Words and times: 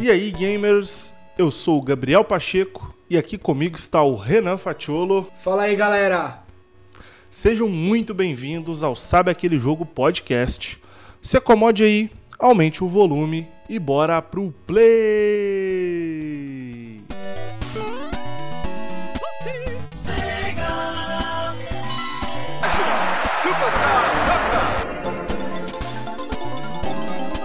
E 0.00 0.10
aí, 0.10 0.30
gamers? 0.32 1.14
Eu 1.38 1.50
sou 1.50 1.78
o 1.78 1.82
Gabriel 1.82 2.24
Pacheco 2.24 2.94
e 3.08 3.16
aqui 3.16 3.38
comigo 3.38 3.76
está 3.76 4.02
o 4.02 4.16
Renan 4.16 4.58
Fatiolo. 4.58 5.28
Fala 5.36 5.62
aí, 5.62 5.76
galera! 5.76 6.42
Sejam 7.30 7.68
muito 7.68 8.12
bem-vindos 8.12 8.82
ao 8.82 8.94
Sabe 8.94 9.30
Aquele 9.30 9.58
Jogo 9.58 9.86
Podcast. 9.86 10.80
Se 11.22 11.36
acomode 11.36 11.82
aí, 11.82 12.10
aumente 12.38 12.82
o 12.84 12.88
volume 12.88 13.48
e 13.68 13.78
bora 13.78 14.20
pro 14.20 14.52
play! 14.66 14.84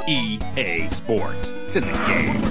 EA 0.07 0.87
Sports. 0.89 1.48
In 1.75 1.85
the 1.85 1.91
game. 2.07 2.48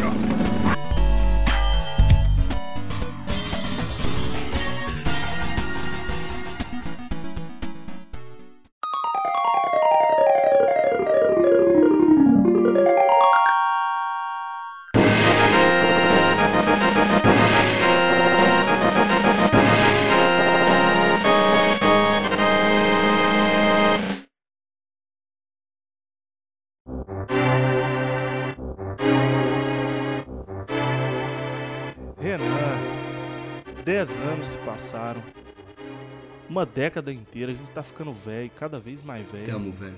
Uma 36.48 36.64
década 36.64 37.12
inteira, 37.12 37.52
a 37.52 37.54
gente 37.54 37.70
tá 37.72 37.82
ficando 37.82 38.12
velho, 38.12 38.50
cada 38.56 38.78
vez 38.78 39.02
mais 39.02 39.28
velho. 39.30 39.44
Tamo, 39.44 39.70
velho. 39.70 39.96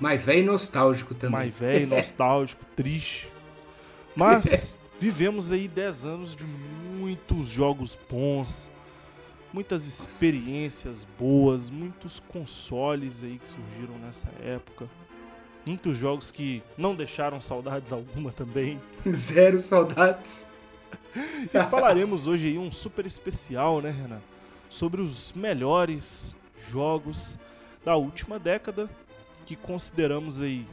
Mas 0.00 0.22
velho 0.22 0.40
e 0.40 0.42
nostálgico 0.42 1.14
também. 1.14 1.32
mais 1.32 1.54
velho, 1.54 1.86
nostálgico, 1.86 2.64
triste. 2.74 3.28
Mas 4.14 4.74
vivemos 4.98 5.52
aí 5.52 5.68
10 5.68 6.04
anos 6.04 6.34
de 6.34 6.44
muitos 6.44 7.48
jogos 7.48 7.96
bons, 8.10 8.70
muitas 9.52 9.86
experiências 9.86 11.06
boas, 11.18 11.70
muitos 11.70 12.20
consoles 12.20 13.22
aí 13.22 13.38
que 13.38 13.48
surgiram 13.48 13.98
nessa 13.98 14.28
época. 14.42 14.88
Muitos 15.64 15.96
jogos 15.96 16.30
que 16.30 16.62
não 16.78 16.94
deixaram 16.94 17.40
saudades 17.40 17.92
alguma 17.92 18.30
também. 18.30 18.80
Zero 19.08 19.58
saudades. 19.58 20.46
E 21.54 21.70
falaremos 21.70 22.26
hoje 22.26 22.48
aí 22.48 22.58
um 22.58 22.70
super 22.70 23.06
especial, 23.06 23.80
né, 23.80 23.90
Renan? 23.90 24.20
Sobre 24.68 25.00
os 25.00 25.32
melhores 25.32 26.34
jogos 26.70 27.38
da 27.84 27.96
última 27.96 28.38
década 28.38 28.90
que 29.44 29.54
consideramos 29.54 30.42
aí 30.42 30.66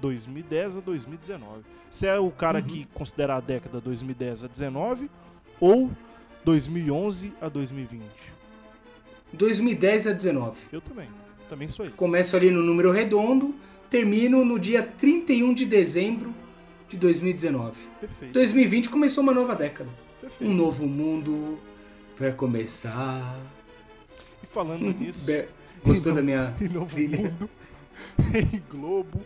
2010 0.00 0.78
a 0.78 0.80
2019. 0.80 1.62
Você 1.88 2.06
é 2.06 2.18
o 2.18 2.30
cara 2.30 2.62
que 2.62 2.86
considera 2.94 3.36
a 3.36 3.40
década 3.40 3.80
2010 3.80 4.44
a 4.44 4.48
19 4.48 5.10
ou 5.58 5.90
2011 6.44 7.32
a 7.40 7.48
2020? 7.48 8.04
2010 9.32 10.06
a 10.06 10.12
19. 10.12 10.60
Eu 10.72 10.80
também. 10.80 11.08
Também 11.48 11.68
sou 11.68 11.86
isso. 11.86 11.96
Começo 11.96 12.36
ali 12.36 12.50
no 12.50 12.62
número 12.62 12.92
redondo, 12.92 13.54
termino 13.88 14.44
no 14.44 14.58
dia 14.58 14.82
31 14.82 15.52
de 15.52 15.66
dezembro 15.66 16.32
de 16.88 16.96
2019. 16.96 17.76
Perfeito. 18.00 18.32
2020 18.32 18.88
começou 18.88 19.22
uma 19.22 19.34
nova 19.34 19.54
década. 19.54 19.90
Perfeito. 20.20 20.50
Um 20.50 20.54
novo 20.54 20.86
mundo 20.86 21.58
pra 22.20 22.32
começar. 22.32 23.34
E 24.42 24.46
falando 24.46 24.84
nisso, 24.92 25.26
Be- 25.26 25.48
Gostou 25.82 26.14
da 26.14 26.20
minha 26.20 26.54
em 26.60 26.68
Novo 26.68 26.94
trilha? 26.94 27.16
Mundo, 27.16 27.48
em 28.52 28.58
Globo, 28.70 29.24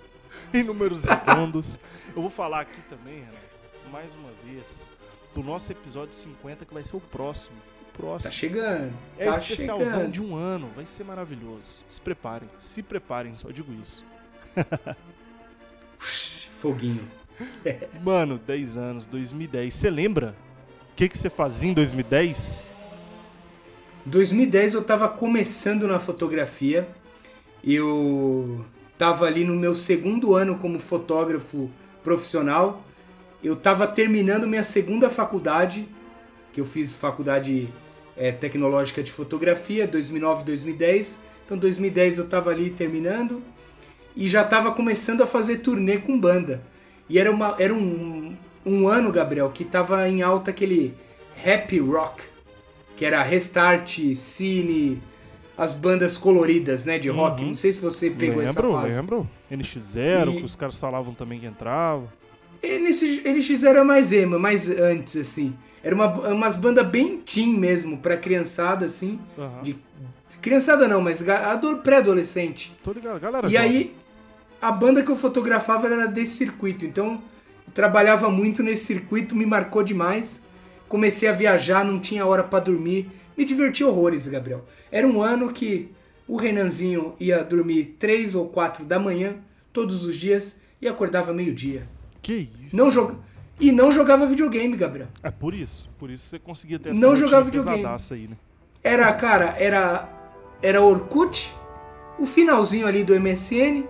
em 0.52 0.62
números 0.62 1.02
redondos. 1.04 1.76
Eu 2.14 2.22
vou 2.22 2.30
falar 2.30 2.60
aqui 2.60 2.80
também, 2.82 3.16
Renan, 3.16 3.90
mais 3.90 4.14
uma 4.14 4.30
vez, 4.44 4.88
do 5.34 5.42
nosso 5.42 5.72
episódio 5.72 6.14
50, 6.14 6.64
que 6.64 6.72
vai 6.72 6.84
ser 6.84 6.94
o 6.94 7.00
próximo. 7.00 7.56
O 7.56 7.96
Tá 7.96 7.98
próximo. 8.02 8.32
chegando. 8.32 8.92
é 9.18 9.24
tá 9.24 9.32
especialzão 9.32 9.86
chegando. 9.86 10.12
de 10.12 10.22
um 10.22 10.36
ano, 10.36 10.70
vai 10.76 10.86
ser 10.86 11.02
maravilhoso. 11.02 11.82
Se 11.88 12.00
preparem, 12.00 12.48
se 12.60 12.80
preparem, 12.80 13.34
só 13.34 13.50
digo 13.50 13.72
isso. 13.82 14.04
Foguinho. 15.98 17.08
Mano, 18.02 18.38
10 18.38 18.78
anos, 18.78 19.06
2010. 19.06 19.74
Você 19.74 19.90
lembra 19.90 20.34
o 20.92 20.94
que, 20.96 21.08
que 21.08 21.18
você 21.18 21.28
fazia 21.30 21.70
em 21.70 21.72
2010? 21.74 22.62
2010 24.06 24.74
eu 24.74 24.84
tava 24.84 25.08
começando 25.08 25.88
na 25.88 25.98
fotografia. 25.98 26.86
Eu 27.62 28.64
tava 28.98 29.24
ali 29.24 29.44
no 29.44 29.54
meu 29.54 29.74
segundo 29.74 30.34
ano 30.34 30.56
como 30.56 30.78
fotógrafo 30.78 31.70
profissional. 32.02 32.84
Eu 33.42 33.56
tava 33.56 33.86
terminando 33.86 34.46
minha 34.46 34.64
segunda 34.64 35.08
faculdade, 35.08 35.88
que 36.52 36.60
eu 36.60 36.64
fiz 36.64 36.94
faculdade 36.94 37.68
eh, 38.16 38.32
tecnológica 38.32 39.02
de 39.02 39.10
fotografia, 39.10 39.86
2009, 39.86 40.44
2010. 40.44 41.20
Então 41.44 41.56
2010 41.56 42.18
eu 42.18 42.28
tava 42.28 42.50
ali 42.50 42.70
terminando 42.70 43.42
e 44.14 44.28
já 44.28 44.44
tava 44.44 44.72
começando 44.72 45.22
a 45.22 45.26
fazer 45.26 45.58
turnê 45.58 45.98
com 45.98 46.18
banda. 46.18 46.62
E 47.08 47.18
era, 47.18 47.30
uma, 47.30 47.56
era 47.58 47.72
um, 47.72 48.36
um 48.64 48.88
ano, 48.88 49.10
Gabriel, 49.10 49.50
que 49.50 49.64
tava 49.64 50.06
em 50.08 50.22
alta 50.22 50.50
aquele 50.50 50.94
happy 51.44 51.78
rock 51.80 52.33
que 52.96 53.04
era 53.04 53.22
Restart, 53.22 53.98
Cine, 54.14 55.02
as 55.56 55.74
bandas 55.74 56.16
coloridas, 56.16 56.84
né, 56.84 56.98
de 56.98 57.08
rock. 57.08 57.42
Uhum. 57.42 57.48
Não 57.48 57.54
sei 57.56 57.72
se 57.72 57.80
você 57.80 58.10
pegou 58.10 58.42
essa 58.42 58.60
lembro, 58.60 58.76
fase. 58.80 58.96
lembro. 58.96 59.30
NX0, 59.50 60.32
E- 60.32 60.36
que 60.38 60.44
os 60.44 60.56
caras 60.56 60.78
falavam 60.80 61.14
também 61.14 61.38
que 61.40 61.46
entrava. 61.46 62.12
Eles, 62.62 63.02
eles 63.02 63.46
fizeram 63.46 63.84
mais 63.84 64.10
emo, 64.10 64.38
mais 64.38 64.68
antes, 64.70 65.16
assim. 65.16 65.54
Era 65.82 65.94
uma, 65.94 66.06
umas 66.30 66.56
bandas 66.56 66.86
bem 66.86 67.18
teen 67.18 67.58
mesmo, 67.58 67.98
pra 67.98 68.16
criançada, 68.16 68.86
assim. 68.86 69.18
Aham. 69.38 69.62
De, 69.62 69.76
criançada 70.40 70.88
não, 70.88 71.00
mas 71.00 71.22
pré-adolescente. 71.82 72.74
Tô 72.82 72.92
ligado, 72.92 73.20
galera. 73.20 73.46
E 73.46 73.50
jovem. 73.52 73.68
aí, 73.68 73.94
a 74.60 74.72
banda 74.72 75.02
que 75.02 75.10
eu 75.10 75.16
fotografava 75.16 75.86
era 75.86 76.06
desse 76.06 76.36
circuito. 76.36 76.86
Então, 76.86 77.22
eu 77.66 77.72
trabalhava 77.74 78.30
muito 78.30 78.62
nesse 78.62 78.86
circuito, 78.86 79.36
me 79.36 79.44
marcou 79.46 79.82
demais. 79.82 80.42
Comecei 80.88 81.28
a 81.28 81.32
viajar, 81.32 81.84
não 81.84 81.98
tinha 81.98 82.24
hora 82.26 82.42
pra 82.42 82.60
dormir. 82.60 83.10
Me 83.36 83.44
diverti 83.44 83.82
horrores, 83.82 84.28
Gabriel. 84.28 84.64
Era 84.90 85.06
um 85.06 85.20
ano 85.22 85.52
que 85.52 85.90
o 86.26 86.36
Renanzinho 86.36 87.14
ia 87.18 87.42
dormir 87.42 87.96
3 87.98 88.34
ou 88.34 88.48
4 88.48 88.84
da 88.84 88.98
manhã, 88.98 89.36
todos 89.72 90.04
os 90.04 90.16
dias, 90.16 90.60
e 90.80 90.86
acordava 90.88 91.32
meio-dia. 91.32 91.86
Que 92.22 92.48
isso? 92.64 92.76
Não 92.76 92.90
joga... 92.90 93.16
E 93.60 93.70
não 93.70 93.92
jogava 93.92 94.26
videogame, 94.26 94.76
Gabriel. 94.76 95.08
É 95.22 95.30
por 95.30 95.54
isso. 95.54 95.88
Por 95.96 96.10
isso 96.10 96.26
você 96.26 96.38
conseguia 96.40 96.78
ter 96.78 96.90
essa 96.90 97.00
Não 97.00 97.14
jogava 97.14 97.44
videogame. 97.44 97.84
aí, 98.10 98.26
né? 98.26 98.36
Era, 98.82 99.12
cara, 99.12 99.54
era 99.58 100.08
era 100.64 100.80
Orkut, 100.80 101.54
o 102.18 102.24
finalzinho 102.24 102.86
ali 102.86 103.04
do 103.04 103.18
MSN 103.20 103.84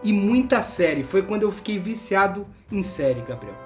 e 0.00 0.12
muita 0.12 0.62
série. 0.62 1.02
Foi 1.02 1.22
quando 1.22 1.42
eu 1.42 1.50
fiquei 1.50 1.76
viciado 1.76 2.46
em 2.70 2.84
série, 2.84 3.20
Gabriel. 3.20 3.56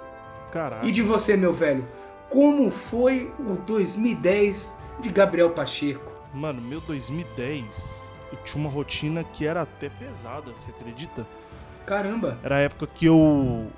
Caralho. 0.50 0.88
E 0.88 0.90
de 0.90 1.02
você, 1.02 1.36
meu 1.36 1.52
velho? 1.52 1.86
Como 2.34 2.68
foi 2.68 3.32
o 3.38 3.52
2010 3.64 4.76
de 4.98 5.08
Gabriel 5.10 5.50
Pacheco? 5.50 6.10
Mano, 6.34 6.60
meu 6.60 6.80
2010, 6.80 8.16
eu 8.32 8.38
tinha 8.38 8.60
uma 8.60 8.68
rotina 8.68 9.22
que 9.22 9.46
era 9.46 9.62
até 9.62 9.88
pesada, 9.88 10.50
você 10.50 10.72
acredita? 10.72 11.24
Caramba, 11.86 12.36
Era 12.42 12.56
a 12.56 12.58
época 12.58 12.88
que 12.88 13.06
eu 13.06 13.68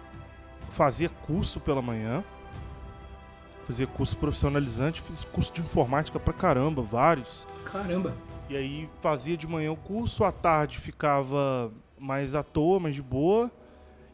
fazia 0.70 1.10
curso 1.26 1.60
pela 1.60 1.82
manhã. 1.82 2.24
Fazia 3.66 3.86
curso 3.86 4.16
profissionalizante, 4.16 5.02
fiz 5.02 5.22
curso 5.22 5.52
de 5.52 5.60
informática 5.60 6.18
pra 6.18 6.32
caramba, 6.32 6.80
vários. 6.80 7.46
caramba. 7.70 8.14
E 8.48 8.56
aí 8.56 8.88
fazia 9.02 9.36
de 9.36 9.46
manhã 9.46 9.70
o 9.70 9.76
curso, 9.76 10.24
à 10.24 10.32
tarde 10.32 10.78
ficava 10.78 11.70
mais 11.98 12.34
à 12.34 12.42
toa, 12.42 12.80
mais 12.80 12.94
de 12.94 13.02
boa. 13.02 13.50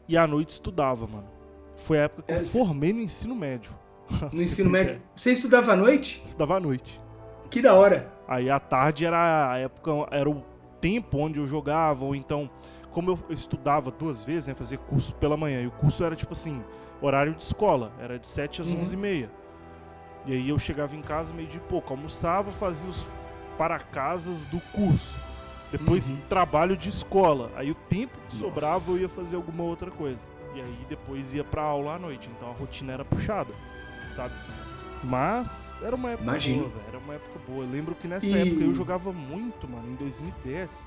E 0.05 0.17
à 0.17 0.27
noite 0.27 0.49
estudava, 0.49 1.07
mano. 1.07 1.29
Foi 1.77 1.97
a 1.97 2.03
época 2.03 2.23
que 2.23 2.33
eu 2.33 2.37
É, 2.39 2.45
formei 2.45 2.91
no 2.91 2.99
ensino 2.99 3.33
médio. 3.33 3.71
No 4.31 4.41
ensino 4.41 4.69
médio. 4.69 5.01
Você 5.15 5.31
estudava 5.31 5.73
à 5.73 5.75
noite? 5.75 6.21
Estudava 6.23 6.57
à 6.57 6.59
noite. 6.59 6.99
Que 7.49 7.61
da 7.61 7.73
hora. 7.73 8.11
Aí 8.27 8.49
à 8.49 8.59
tarde 8.59 9.05
era 9.05 9.51
a 9.51 9.57
época, 9.57 9.91
era 10.11 10.29
o 10.29 10.43
tempo 10.81 11.17
onde 11.19 11.39
eu 11.39 11.47
jogava, 11.47 12.03
ou 12.05 12.15
então, 12.15 12.49
como 12.91 13.11
eu 13.11 13.19
estudava 13.29 13.91
duas 13.91 14.23
vezes, 14.23 14.47
né, 14.47 14.53
fazia 14.53 14.77
curso 14.77 15.13
pela 15.15 15.37
manhã, 15.37 15.61
e 15.61 15.67
o 15.67 15.71
curso 15.71 16.03
era 16.03 16.15
tipo 16.15 16.33
assim, 16.33 16.61
horário 17.01 17.33
de 17.35 17.43
escola, 17.43 17.91
era 17.99 18.17
de 18.17 18.25
7 18.27 18.61
às 18.61 18.67
Uhum. 18.69 18.79
11 18.79 18.93
e 18.95 18.97
meia. 18.97 19.31
E 20.25 20.33
aí 20.33 20.49
eu 20.49 20.57
chegava 20.57 20.95
em 20.95 21.01
casa 21.01 21.33
meio 21.33 21.47
de 21.47 21.59
pouco, 21.59 21.93
almoçava, 21.93 22.51
fazia 22.51 22.89
os 22.89 23.05
para 23.57 23.77
casas 23.79 24.45
do 24.45 24.59
curso. 24.73 25.15
Depois 25.71 26.11
Uhum. 26.11 26.17
trabalho 26.29 26.77
de 26.77 26.89
escola. 26.89 27.51
Aí 27.55 27.69
o 27.71 27.75
tempo 27.75 28.13
que 28.29 28.35
Nossa. 28.35 28.37
sobrava 28.37 28.91
eu 28.91 28.99
ia 28.99 29.09
fazer 29.09 29.35
alguma 29.35 29.63
outra 29.63 29.91
coisa. 29.91 30.27
E 30.55 30.61
aí 30.61 30.77
depois 30.87 31.33
ia 31.33 31.43
pra 31.43 31.61
aula 31.63 31.95
à 31.95 31.99
noite, 31.99 32.29
então 32.37 32.49
a 32.49 32.53
rotina 32.53 32.93
era 32.93 33.03
puxada, 33.03 33.53
sabe? 34.13 34.33
Mas 35.03 35.71
era 35.81 35.95
uma 35.95 36.11
época 36.11 36.23
Imagino. 36.23 36.59
boa, 36.63 36.69
velho. 36.69 36.83
Era 36.87 36.97
uma 36.99 37.13
época 37.15 37.39
boa. 37.47 37.65
Eu 37.65 37.69
lembro 37.71 37.95
que 37.95 38.07
nessa 38.07 38.25
E- 38.25 38.47
época 38.49 38.63
eu 38.63 38.73
jogava 38.73 39.11
muito, 39.11 39.67
mano. 39.67 39.89
Em 39.91 39.95
2010, 39.95 40.85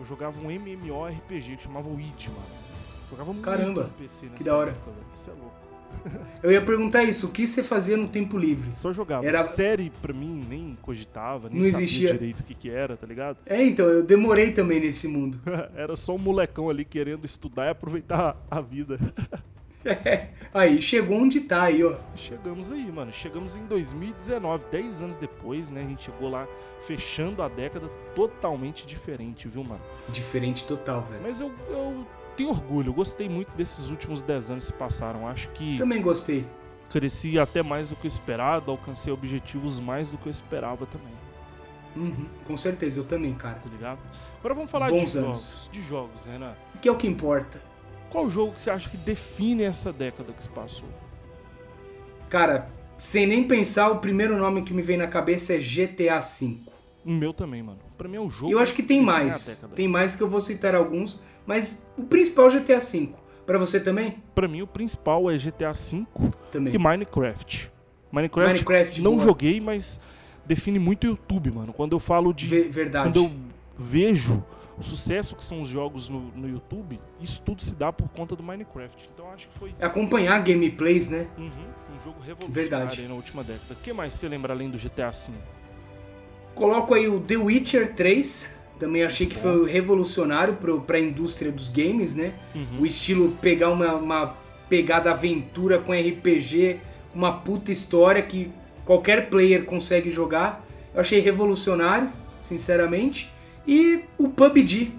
eu 0.00 0.06
jogava 0.06 0.40
um 0.40 0.50
MMORPG 0.50 1.56
que 1.56 1.62
chamava 1.64 1.88
Weed, 1.88 2.28
mano. 2.30 2.46
Jogava 3.10 3.32
muito 3.32 3.44
Caramba, 3.44 3.84
no 3.84 3.88
PC 3.90 4.26
nessa 4.26 4.44
da 4.44 4.56
hora. 4.56 4.70
época, 4.70 4.90
velho. 4.90 5.06
Isso 5.12 5.30
é 5.30 5.32
louco. 5.34 5.68
Eu 6.42 6.52
ia 6.52 6.60
perguntar 6.62 7.02
isso, 7.04 7.26
o 7.26 7.30
que 7.30 7.46
você 7.46 7.62
fazia 7.62 7.96
no 7.96 8.06
tempo 8.08 8.36
livre? 8.36 8.74
Só 8.74 8.92
jogava. 8.92 9.24
Era- 9.26 9.42
Série, 9.42 9.90
pra 10.02 10.12
mim, 10.12 10.44
nem 10.48 10.76
cogitava, 10.82 11.48
nem 11.48 11.58
Não 11.62 11.70
sabia 11.70 11.84
existia. 11.84 12.12
direito 12.12 12.40
o 12.40 12.44
que 12.44 12.54
que 12.54 12.68
era, 12.70 12.94
tá 12.96 13.06
ligado? 13.06 13.38
É, 13.46 13.62
então, 13.64 13.86
eu 13.86 14.02
demorei 14.02 14.52
também 14.52 14.80
nesse 14.80 15.08
mundo. 15.08 15.40
Era 15.74 15.96
só 15.96 16.14
um 16.14 16.18
molecão 16.18 16.68
ali 16.68 16.84
querendo 16.84 17.24
estudar 17.24 17.66
e 17.66 17.70
aproveitar 17.70 18.36
a 18.50 18.60
vida. 18.60 18.98
Aí, 20.52 20.80
chegou 20.80 21.18
onde 21.18 21.40
tá 21.40 21.64
aí, 21.64 21.84
ó. 21.84 21.96
Chegamos 22.16 22.70
aí, 22.72 22.90
mano. 22.90 23.12
Chegamos 23.12 23.54
em 23.56 23.64
2019, 23.66 24.64
10 24.70 25.02
anos 25.02 25.16
depois, 25.16 25.70
né? 25.70 25.82
A 25.82 25.88
gente 25.88 26.04
chegou 26.04 26.28
lá 26.30 26.46
fechando 26.86 27.42
a 27.42 27.48
década 27.48 27.88
totalmente 28.14 28.86
diferente, 28.86 29.46
viu, 29.48 29.62
mano? 29.62 29.80
Diferente 30.08 30.64
total, 30.64 31.02
velho. 31.02 31.22
Mas 31.22 31.40
eu, 31.40 31.52
eu 31.68 32.06
tenho 32.36 32.50
orgulho, 32.50 32.88
eu 32.90 32.94
gostei 32.94 33.28
muito 33.28 33.50
desses 33.52 33.90
últimos 33.90 34.22
10 34.22 34.50
anos 34.52 34.70
que 34.70 34.76
passaram. 34.78 35.28
Acho 35.28 35.48
que 35.50 35.76
Também 35.76 36.00
gostei. 36.00 36.46
cresci 36.90 37.38
até 37.38 37.62
mais 37.62 37.90
do 37.90 37.96
que 37.96 38.06
eu 38.06 38.08
esperado, 38.08 38.70
alcancei 38.70 39.12
objetivos 39.12 39.78
mais 39.78 40.10
do 40.10 40.16
que 40.18 40.26
eu 40.26 40.30
esperava 40.30 40.86
também, 40.86 41.12
Uhum, 41.96 42.26
com 42.46 42.56
certeza, 42.56 43.00
eu 43.00 43.04
também, 43.04 43.34
cara. 43.34 43.56
tá 43.56 43.68
ligado? 43.68 43.98
Agora 44.38 44.54
vamos 44.54 44.70
falar 44.70 44.88
Bons 44.90 45.10
de 45.12 45.18
anos. 45.18 45.26
jogos. 45.38 45.70
De 45.72 45.82
jogos, 45.82 46.26
Renan. 46.26 46.54
Que 46.80 46.88
é 46.88 46.92
o 46.92 46.96
que 46.96 47.08
importa. 47.08 47.60
Qual 48.10 48.30
jogo 48.30 48.52
que 48.54 48.62
você 48.62 48.70
acha 48.70 48.88
que 48.88 48.96
define 48.96 49.64
essa 49.64 49.92
década 49.92 50.32
que 50.32 50.42
se 50.42 50.48
passou? 50.48 50.88
Cara, 52.28 52.68
sem 52.96 53.26
nem 53.26 53.44
pensar, 53.44 53.90
o 53.90 53.98
primeiro 53.98 54.36
nome 54.36 54.62
que 54.62 54.72
me 54.74 54.82
vem 54.82 54.96
na 54.96 55.06
cabeça 55.06 55.54
é 55.54 55.58
GTA 55.58 56.20
V. 56.20 56.58
O 57.04 57.10
meu 57.10 57.32
também, 57.32 57.62
mano. 57.62 57.78
Pra 57.96 58.08
mim 58.08 58.16
é 58.16 58.20
o 58.20 58.28
jogo. 58.28 58.52
Eu 58.52 58.58
acho 58.58 58.74
que 58.74 58.82
tem 58.82 59.00
mais. 59.00 59.64
Tem 59.74 59.88
mais 59.88 60.14
que 60.14 60.22
eu 60.22 60.28
vou 60.28 60.40
citar 60.40 60.74
alguns, 60.74 61.20
mas 61.46 61.82
o 61.96 62.02
principal 62.04 62.46
é 62.48 62.58
GTA 62.60 62.78
V. 62.80 63.10
Pra 63.46 63.56
você 63.58 63.80
também? 63.80 64.16
Pra 64.34 64.46
mim 64.46 64.60
o 64.60 64.66
principal 64.66 65.30
é 65.30 65.38
GTA 65.38 65.72
V 65.72 66.06
Também. 66.52 66.74
e 66.74 66.78
Minecraft. 66.78 67.70
Minecraft, 68.12 68.52
Minecraft, 68.52 69.00
não 69.02 69.12
boa. 69.16 69.24
joguei, 69.24 69.60
mas 69.60 70.00
define 70.44 70.78
muito 70.78 71.04
o 71.04 71.06
YouTube, 71.08 71.50
mano. 71.50 71.72
Quando 71.72 71.94
eu 71.94 71.98
falo 71.98 72.32
de. 72.34 72.46
Ve- 72.46 72.68
verdade. 72.68 73.08
Quando 73.08 73.24
eu 73.24 73.32
vejo 73.78 74.44
o 74.78 74.82
sucesso 74.82 75.34
que 75.34 75.44
são 75.44 75.60
os 75.60 75.68
jogos 75.68 76.08
no, 76.08 76.20
no 76.20 76.48
YouTube, 76.48 77.00
isso 77.20 77.42
tudo 77.42 77.62
se 77.62 77.74
dá 77.74 77.92
por 77.92 78.08
conta 78.10 78.36
do 78.36 78.42
Minecraft. 78.42 79.10
Então 79.12 79.30
acho 79.32 79.48
que 79.48 79.58
foi 79.58 79.74
Acompanhar 79.80 80.38
gameplays, 80.42 81.08
né? 81.08 81.26
uhum, 81.36 81.50
um 81.96 82.00
jogo 82.00 82.20
revolucionário 82.20 82.52
Verdade. 82.52 83.08
na 83.08 83.14
última 83.14 83.42
década. 83.42 83.74
O 83.74 83.76
que 83.76 83.92
mais 83.92 84.14
você 84.14 84.28
lembra 84.28 84.52
além 84.52 84.70
do 84.70 84.78
GTA 84.78 85.10
V? 85.10 85.32
Coloco 86.54 86.94
aí 86.94 87.08
o 87.08 87.20
The 87.20 87.36
Witcher 87.36 87.94
3. 87.94 88.56
Também 88.78 89.02
achei 89.02 89.26
que 89.26 89.36
foi 89.36 89.68
revolucionário 89.68 90.54
pro, 90.54 90.80
pra 90.80 91.00
indústria 91.00 91.50
dos 91.50 91.68
games, 91.68 92.14
né? 92.14 92.32
Uhum. 92.54 92.82
O 92.82 92.86
estilo 92.86 93.32
pegar 93.40 93.70
uma, 93.70 93.94
uma 93.94 94.36
pegada 94.68 95.10
aventura 95.10 95.80
com 95.80 95.92
RPG, 95.92 96.78
uma 97.12 97.32
puta 97.32 97.72
história 97.72 98.22
que 98.22 98.52
qualquer 98.84 99.28
player 99.28 99.64
consegue 99.64 100.10
jogar. 100.10 100.64
Eu 100.94 101.00
achei 101.00 101.18
revolucionário, 101.18 102.08
sinceramente. 102.40 103.32
E 103.66 104.04
o 104.16 104.28
PUBG, 104.28 104.92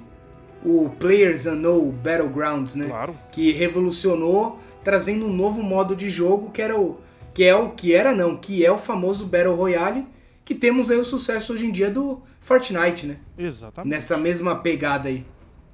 o 0.63 0.89
Players 0.99 1.45
Unknown 1.45 1.91
Battlegrounds, 1.91 2.75
né? 2.75 2.87
Claro. 2.87 3.17
que 3.31 3.51
revolucionou, 3.51 4.59
trazendo 4.83 5.25
um 5.25 5.33
novo 5.33 5.61
modo 5.63 5.95
de 5.95 6.09
jogo 6.09 6.51
que 6.51 6.61
era 6.61 6.79
o 6.79 6.99
que 7.33 7.43
é 7.43 7.55
o 7.55 7.69
que 7.69 7.93
era 7.93 8.13
não, 8.13 8.35
que 8.35 8.65
é 8.65 8.71
o 8.71 8.77
famoso 8.77 9.25
Battle 9.25 9.55
Royale, 9.55 10.05
que 10.43 10.55
temos 10.55 10.89
aí 10.89 10.97
o 10.97 11.05
sucesso 11.05 11.53
hoje 11.53 11.67
em 11.67 11.71
dia 11.71 11.89
do 11.89 12.21
Fortnite, 12.39 13.05
né? 13.05 13.17
Exatamente. 13.37 13.89
Nessa 13.89 14.17
mesma 14.17 14.55
pegada 14.55 15.07
aí. 15.07 15.25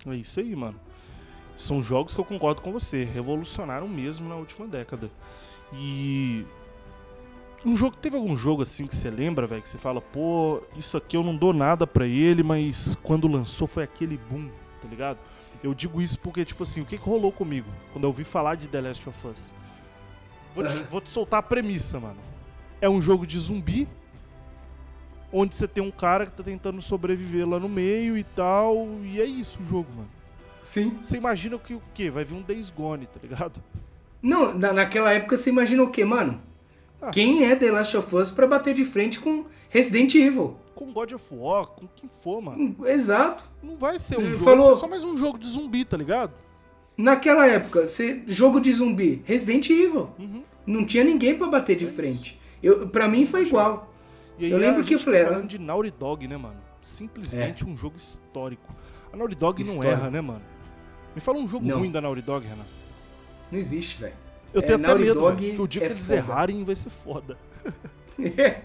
É 0.06 0.16
isso 0.16 0.40
aí, 0.40 0.56
mano. 0.56 0.80
São 1.58 1.82
jogos 1.82 2.14
que 2.14 2.20
eu 2.20 2.26
concordo 2.26 2.62
com 2.62 2.72
você, 2.72 3.04
revolucionaram 3.04 3.88
mesmo 3.88 4.28
na 4.28 4.36
última 4.36 4.68
década. 4.68 5.10
E 5.74 6.46
um 7.66 7.76
jogo, 7.76 7.98
teve 7.98 8.16
algum 8.16 8.38
jogo 8.38 8.62
assim 8.62 8.86
que 8.86 8.96
você 8.96 9.10
lembra, 9.10 9.48
velho, 9.48 9.62
que 9.62 9.68
você 9.68 9.78
fala, 9.78 10.00
pô, 10.00 10.62
isso 10.78 10.96
aqui 10.96 11.18
eu 11.18 11.24
não 11.24 11.36
dou 11.36 11.52
nada 11.52 11.88
pra 11.88 12.06
ele, 12.06 12.44
mas 12.44 12.96
quando 13.02 13.28
lançou 13.28 13.68
foi 13.68 13.84
aquele 13.84 14.18
boom, 14.30 14.50
tá 14.82 14.88
ligado? 14.88 15.18
Eu 15.64 15.74
digo 15.74 16.00
isso 16.00 16.20
porque, 16.20 16.46
tipo 16.46 16.62
assim, 16.62 16.82
o 16.82 16.86
que, 16.86 16.98
que 16.98 17.04
rolou 17.04 17.32
comigo 17.32 17.68
quando 17.92 18.04
eu 18.04 18.10
ouvi 18.10 18.24
falar 18.24 18.54
de 18.56 18.68
The 18.68 18.82
Last 18.82 19.10
of 19.10 19.28
Us? 19.28 19.54
Vou 20.54 20.66
te, 20.66 20.76
vou 20.84 21.02
te 21.02 21.10
soltar 21.10 21.40
a 21.40 21.44
premissa, 21.44 22.00
mano. 22.00 22.20
É 22.80 22.88
um 22.88 23.02
jogo 23.02 23.26
de 23.26 23.40
zumbi, 23.40 23.88
onde 25.34 25.56
você 25.56 25.68
tem 25.68 25.84
um 25.84 25.92
cara 25.92 26.28
que 26.28 26.34
tá 26.34 26.44
tentando 26.44 26.80
sobreviver 26.82 27.50
lá 27.50 27.60
no 27.60 27.68
meio 27.68 28.16
e 28.16 28.24
tal, 28.24 28.88
e 29.04 29.20
é 29.20 29.26
isso 29.26 29.60
o 29.62 29.66
jogo, 29.66 29.90
mano. 29.96 30.10
Sim. 30.62 30.98
Você 31.02 31.18
imagina 31.18 31.58
que 31.58 31.74
o 31.74 31.82
quê? 31.94 32.12
Vai 32.12 32.24
vir 32.24 32.36
um 32.36 32.42
Days 32.42 32.70
Gone, 32.70 33.08
tá 33.08 33.20
ligado? 33.22 33.62
Não, 34.22 34.56
na, 34.58 34.72
naquela 34.72 35.14
época 35.14 35.38
você 35.38 35.50
imagina 35.50 35.84
o 35.84 35.90
quê, 35.90 36.06
mano? 36.06 36.42
Ah. 37.08 37.12
Quem 37.12 37.46
é 37.46 37.56
The 37.56 37.72
Last 37.72 37.96
of 37.98 38.16
Us 38.16 38.32
pra 38.32 38.48
bater 38.48 38.74
de 38.74 38.84
frente 38.84 39.20
com 39.20 39.46
Resident 39.70 40.14
Evil? 40.16 40.58
Com 40.74 40.92
God 40.92 41.12
of 41.14 41.26
War, 41.34 41.68
com 41.68 41.88
quem 41.96 42.10
for, 42.24 42.42
mano. 42.42 42.76
Exato. 42.86 43.46
Não 43.64 43.78
vai 43.78 43.98
ser 44.00 44.18
um 44.18 44.22
Ele 44.22 44.32
jogo, 44.34 44.44
falou- 44.44 44.66
vai 44.66 44.74
ser 44.76 44.80
só 44.80 44.88
mais 44.88 45.04
um 45.04 45.18
jogo 45.18 45.38
de 45.38 45.48
zumbi, 45.48 45.86
tá 45.86 45.96
ligado? 45.98 46.34
Naquela 46.98 47.46
época, 47.48 47.88
você, 47.88 48.24
jogo 48.28 48.60
de 48.60 48.72
zumbi, 48.74 49.22
Resident 49.26 49.70
Evil. 49.70 50.10
Uhum. 50.18 50.44
Não 50.66 50.86
tinha 50.86 51.04
ninguém 51.04 51.36
pra 51.38 51.48
bater 51.48 51.76
de 51.76 51.86
frente. 51.88 52.40
Eu, 52.64 52.88
pra 52.90 53.08
mim 53.08 53.26
foi 53.26 53.46
igual. 53.46 53.94
Aí 54.40 54.50
Eu 54.50 54.58
lembro 54.58 54.84
que 54.84 54.96
eu 54.96 55.00
falei, 55.00 55.20
tá 55.22 55.26
era- 55.28 55.36
falando 55.36 55.50
de 55.50 55.60
Naughty 55.60 55.92
Dog, 55.92 56.28
né, 56.28 56.38
mano? 56.38 56.58
Simplesmente 56.82 57.66
um 57.66 57.76
jogo 57.76 57.96
histórico. 57.98 58.74
A 59.12 59.18
Naughty 59.18 59.36
Dog 59.36 59.64
não 59.64 59.70
Histórico. 59.70 59.94
erra, 59.94 60.10
né, 60.10 60.22
mano? 60.22 60.42
Me 61.14 61.22
fala 61.22 61.38
um 61.38 61.48
jogo 61.48 61.66
Não. 61.66 61.80
ruim 61.80 61.92
da 61.92 62.02
Naughty 62.02 62.22
Dog, 62.22 62.46
Renan. 62.46 62.66
Não 63.52 63.60
existe, 63.60 63.98
velho. 64.02 64.14
Eu 64.56 64.62
É, 64.62 64.64
tenho 64.64 64.78
até 64.78 64.88
Naughty 64.88 65.04
medo, 65.04 65.20
Dog 65.20 65.52
que 65.56 65.62
o 65.62 65.68
dia 65.68 65.84
é 65.84 65.88
que 65.88 65.94
eles 65.94 66.06
foda. 66.08 66.16
errarem 66.18 66.64
vai 66.64 66.76
ser 66.76 66.90
foda. 66.90 67.38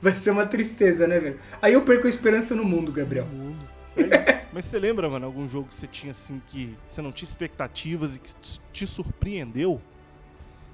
Vai 0.00 0.14
ser 0.16 0.30
uma 0.30 0.46
tristeza, 0.46 1.06
né, 1.06 1.18
velho? 1.20 1.38
Aí 1.60 1.74
eu 1.74 1.82
perco 1.82 2.06
a 2.06 2.10
esperança 2.10 2.54
no 2.54 2.64
mundo, 2.64 2.90
Gabriel. 2.92 3.26
É 3.96 4.02
isso. 4.02 4.46
Mas 4.52 4.64
você 4.64 4.78
lembra, 4.78 5.08
mano, 5.08 5.26
algum 5.26 5.48
jogo 5.48 5.68
que 5.68 5.74
você 5.74 5.86
tinha 5.86 6.10
assim 6.12 6.40
que 6.48 6.74
você 6.88 7.00
não 7.00 7.12
tinha 7.12 7.28
expectativas 7.28 8.16
e 8.16 8.20
que 8.20 8.32
te 8.72 8.86
surpreendeu? 8.86 9.80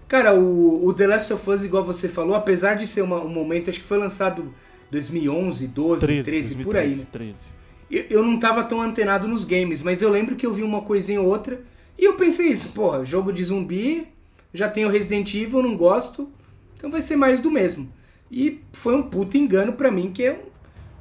Cara, 0.06 0.34
o, 0.34 0.86
o 0.86 0.94
The 0.94 1.06
Last 1.06 1.32
of 1.32 1.50
Us, 1.50 1.64
igual 1.64 1.84
você 1.84 2.08
falou, 2.08 2.34
apesar 2.34 2.74
de 2.74 2.86
ser 2.86 3.02
uma- 3.02 3.20
um 3.20 3.28
momento, 3.28 3.68
acho 3.70 3.80
que 3.80 3.86
foi 3.86 3.98
lançado 3.98 4.54
2011, 4.90 5.68
12, 5.68 6.06
13, 6.22 6.56
por 6.64 6.76
aí, 6.76 6.94
né? 6.96 7.06
13. 7.12 7.52
Eu, 7.90 8.04
eu 8.08 8.22
não 8.22 8.38
tava 8.38 8.64
tão 8.64 8.80
antenado 8.80 9.28
nos 9.28 9.44
games, 9.44 9.82
mas 9.82 10.00
eu 10.00 10.08
lembro 10.10 10.36
que 10.36 10.46
eu 10.46 10.52
vi 10.52 10.62
uma 10.62 10.80
coisinha 10.82 11.20
ou 11.20 11.28
outra 11.28 11.60
e 11.98 12.04
eu 12.04 12.14
pensei 12.14 12.48
isso, 12.48 12.70
porra, 12.70 13.04
jogo 13.04 13.32
de 13.32 13.44
zumbi, 13.44 14.08
já 14.52 14.68
tenho 14.68 14.88
Resident 14.88 15.32
Evil, 15.34 15.62
não 15.62 15.76
gosto, 15.76 16.30
então 16.76 16.90
vai 16.90 17.02
ser 17.02 17.16
mais 17.16 17.40
do 17.40 17.50
mesmo. 17.50 17.90
E 18.30 18.60
foi 18.72 18.94
um 18.94 19.02
puta 19.02 19.38
engano 19.38 19.72
pra 19.72 19.90
mim, 19.90 20.10
que 20.12 20.22
é 20.24 20.40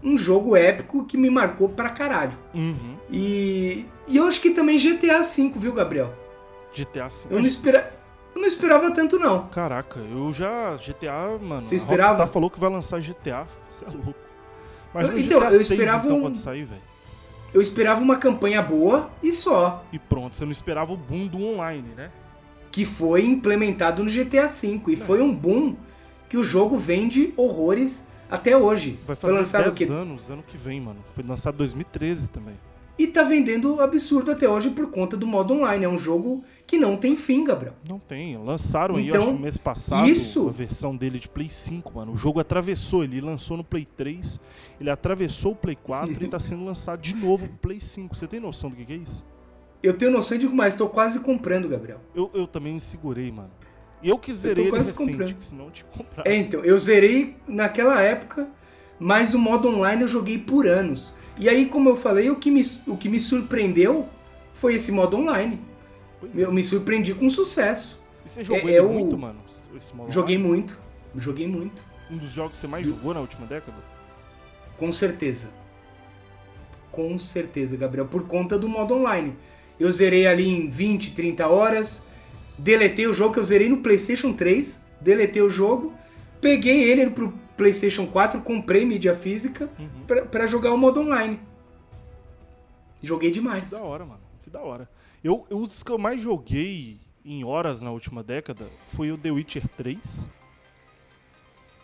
um, 0.04 0.14
um 0.14 0.18
jogo 0.18 0.56
épico 0.56 1.06
que 1.06 1.18
me 1.18 1.30
marcou 1.30 1.70
pra 1.70 1.90
caralho. 1.90 2.38
Uhum. 2.54 2.96
E, 3.12 3.86
e 4.08 4.18
eu 4.18 4.26
acho 4.28 4.40
que 4.42 4.52
também 4.52 4.78
GTA 4.78 5.22
V, 5.22 5.52
viu, 5.58 5.74
Gabriel? 5.74 6.14
GTA 6.74 7.08
V. 7.08 7.28
Eu 7.30 7.40
não, 7.40 7.46
espera, 7.48 7.94
eu 8.36 8.42
não 8.42 8.48
esperava 8.48 8.92
tanto, 8.92 9.18
não. 9.20 9.48
Caraca, 9.48 10.00
eu 10.00 10.32
já. 10.32 10.76
GTA, 10.78 11.38
mano. 11.42 11.64
Você 11.64 11.76
esperava? 11.76 12.10
Rockstar 12.12 12.34
falou 12.34 12.50
que 12.50 12.60
vai 12.60 12.70
lançar 12.70 13.00
GTA. 13.02 13.46
Você 13.68 13.84
é 13.86 13.90
louco. 13.90 14.14
Mas 14.94 15.10
Eu- 15.10 15.20
então, 15.20 15.40
GTA 15.40 15.46
eu 15.48 15.52
6, 15.60 15.72
esperava 15.72 16.06
então, 16.06 16.18
um- 16.18 16.22
quando 16.22 16.38
sair, 16.38 16.64
velho. 16.66 16.82
Eu 17.54 17.62
esperava 17.62 18.02
uma 18.02 18.18
campanha 18.18 18.62
boa 18.62 19.10
e 19.24 19.32
só, 19.32 19.84
E 19.92 19.98
pronto, 19.98 20.36
você 20.36 20.44
não 20.46 20.52
esperava 20.52 20.92
o 20.94 20.98
boom 20.98 21.28
do 21.28 21.42
online, 21.42 21.88
né? 21.96 22.12
Que 22.78 22.86
foi 22.86 23.26
implementado 23.26 24.04
no 24.04 24.10
GTA 24.10 24.46
V. 24.46 24.80
E 24.90 24.96
foi 24.96 25.20
um 25.20 25.34
boom 25.34 25.76
que 26.30 26.38
o 26.38 26.44
jogo 26.44 26.78
vende 26.78 27.34
horrores 27.36 28.08
até 28.30 28.56
hoje. 28.56 29.00
Vai 29.04 29.16
foi 29.16 29.30
fazer 29.32 29.40
lançado 29.40 29.64
10 29.64 29.74
o 29.74 29.78
quê? 29.78 29.84
anos, 29.92 30.30
ano 30.30 30.44
que 30.46 30.56
vem, 30.58 30.80
mano. 30.80 31.00
Foi 31.12 31.24
lançado 31.24 31.56
em 31.56 31.58
2013 31.58 32.30
também. 32.30 32.54
E 32.96 33.08
tá 33.08 33.24
vendendo 33.24 33.82
absurdo 33.82 34.30
até 34.30 34.48
hoje 34.48 34.70
por 34.70 34.92
conta 34.92 35.18
do 35.18 35.26
modo 35.26 35.56
online. 35.56 35.86
É 35.86 35.90
um 35.90 35.98
jogo 35.98 36.44
que 36.68 36.78
não 36.78 36.96
tem 36.96 37.18
fim, 37.18 37.44
Gabriel. 37.46 37.74
Não 37.90 37.98
tem. 37.98 38.38
Lançaram 38.38 38.98
aí, 38.98 39.08
Então, 39.08 39.24
eu 39.24 39.30
acho, 39.32 39.40
mês 39.40 39.58
passado, 39.58 40.08
isso- 40.08 40.48
a 40.48 40.52
versão 40.52 40.96
dele 40.96 41.18
de 41.18 41.28
Play 41.28 41.50
5, 41.50 41.96
mano. 41.96 42.14
O 42.14 42.16
jogo 42.18 42.40
atravessou, 42.40 43.04
ele 43.04 43.20
lançou 43.22 43.58
no 43.58 43.64
Play 43.64 43.86
3, 43.98 44.40
ele 44.80 44.92
atravessou 44.92 45.54
o 45.54 45.56
Play 45.56 45.76
4 45.76 46.24
e 46.24 46.28
tá 46.28 46.38
sendo 46.38 46.64
lançado 46.64 47.02
de 47.02 47.16
novo 47.16 47.48
pro 47.48 47.58
Play 47.58 47.82
5. 47.82 48.16
Você 48.16 48.28
tem 48.28 48.40
noção 48.40 48.70
do 48.70 48.76
que, 48.76 48.86
que 48.86 48.94
é 48.94 48.98
isso? 48.98 49.26
Eu 49.82 49.94
tenho 49.94 50.12
noção 50.12 50.38
de 50.38 50.48
mais, 50.50 50.74
tô 50.76 50.88
quase 50.90 51.20
comprando, 51.20 51.68
Gabriel. 51.70 52.00
Eu, 52.16 52.30
eu 52.34 52.48
também 52.48 52.74
me 52.74 52.80
segurei, 52.80 53.32
mano. 53.32 53.52
E 54.02 54.10
eu 54.10 54.18
que 54.18 54.32
zerei 54.34 54.66
ele 54.66 54.72
quase 54.72 54.92
recente, 54.92 55.12
comprando. 55.12 55.36
que 55.36 55.46
senão 55.46 55.66
eu 55.66 55.72
te 55.72 55.86
comprar. 55.86 56.28
É, 56.28 56.36
então, 56.36 56.64
eu 56.64 56.78
zerei 56.78 57.36
naquela 57.48 58.02
época, 58.02 58.48
mas 59.00 59.34
o 59.34 59.40
modo 59.40 59.68
online 59.70 60.02
eu 60.04 60.08
joguei 60.08 60.38
por 60.38 60.68
anos. 60.68 61.14
E 61.40 61.48
aí, 61.48 61.68
como 61.68 61.90
eu 61.90 61.96
falei, 61.96 62.30
o 62.30 62.36
que 62.36 62.50
me, 62.52 62.62
o 62.88 62.98
que 62.98 63.08
me 63.10 63.20
surpreendeu 63.20 64.08
foi 64.54 64.76
esse 64.76 64.92
modo 64.92 65.18
online. 65.18 65.62
Pois 66.20 66.38
é. 66.38 66.44
Eu 66.44 66.52
me 66.52 66.64
surpreendi 66.64 67.14
com 67.14 67.30
sucesso. 67.30 68.00
E 68.26 68.30
você 68.30 68.44
jogou 68.44 68.70
é- 68.70 68.74
é 68.76 68.82
o- 68.82 68.90
muito, 68.90 69.18
mano? 69.18 69.40
Esse 69.76 69.96
modo 69.96 70.12
Joguei 70.12 70.36
online? 70.38 70.50
muito. 70.56 70.80
Joguei 71.16 71.48
muito. 71.48 71.84
Um 72.10 72.18
dos 72.18 72.30
jogos 72.32 72.52
que 72.52 72.58
você 72.58 72.68
mais 72.68 72.86
jogou 72.86 73.14
na 73.14 73.20
última 73.22 73.46
década? 73.46 73.78
Com 74.78 74.92
certeza. 74.92 75.50
Com 76.92 77.18
certeza, 77.20 77.76
Gabriel. 77.78 78.08
Por 78.08 78.28
conta 78.28 78.58
do 78.58 78.68
modo 78.68 78.94
online. 78.96 79.36
Eu 79.80 79.92
zerei 79.92 80.26
ali 80.28 80.48
em 80.48 80.70
20, 80.70 81.14
30 81.14 81.48
horas. 81.48 82.06
Deletei 82.58 83.06
o 83.08 83.14
jogo 83.14 83.34
que 83.34 83.40
eu 83.40 83.44
zerei 83.46 83.70
no 83.70 83.78
PlayStation 83.78 84.34
3. 84.34 84.86
Deletei 85.00 85.42
o 85.42 85.50
jogo. 85.50 85.94
Peguei 86.42 86.84
ele 86.90 87.10
pro 87.12 87.32
PlayStation 87.56 88.08
4. 88.08 88.42
Comprei 88.42 88.86
mídia 88.86 89.14
física 89.16 89.70
Uhum. 89.78 89.88
pra, 90.08 90.26
pra 90.26 90.48
jogar 90.48 90.74
o 90.74 90.78
modo 90.78 91.02
online. 91.02 91.40
Joguei 93.02 93.30
Que 93.30 93.36
demais. 93.36 93.70
da 93.70 93.82
hora, 93.84 94.06
mano. 94.06 94.22
Que 94.44 94.50
da 94.50 94.62
hora. 94.62 94.90
Eu, 95.24 95.46
eu, 95.50 95.58
os 95.60 95.84
que 95.84 95.92
eu 95.92 95.98
mais 95.98 96.20
joguei 96.22 97.00
em 97.24 97.44
horas 97.44 97.82
na 97.82 97.92
última 97.92 98.24
década 98.24 98.66
foi 98.96 99.12
o 99.12 99.18
The 99.18 99.30
Witcher 99.32 99.68
3 99.76 100.28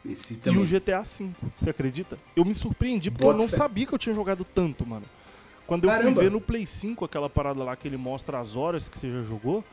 Esse 0.10 0.40
e 0.46 0.50
o 0.58 0.66
GTA 0.66 1.02
V. 1.02 1.30
Você 1.56 1.70
acredita? 1.70 2.18
Eu 2.36 2.44
me 2.46 2.54
surpreendi 2.56 3.12
porque 3.12 3.24
Bota 3.26 3.38
eu 3.38 3.42
não 3.42 3.48
fé. 3.50 3.58
sabia 3.58 3.86
que 3.86 3.94
eu 3.94 4.00
tinha 4.00 4.16
jogado 4.16 4.44
tanto, 4.44 4.86
mano. 4.86 5.06
Quando 5.68 5.86
eu 5.86 5.90
Caramba. 5.90 6.14
fui 6.14 6.24
ver 6.26 6.32
no 6.32 6.42
Play 6.42 6.66
5 6.66 7.06
aquela 7.06 7.30
parada 7.30 7.64
lá 7.64 7.76
que 7.76 7.88
ele 7.88 7.98
mostra 7.98 8.40
as 8.40 8.56
horas 8.56 8.90
que 8.90 8.98
você 8.98 9.10
já 9.12 9.24
jogou, 9.24 9.64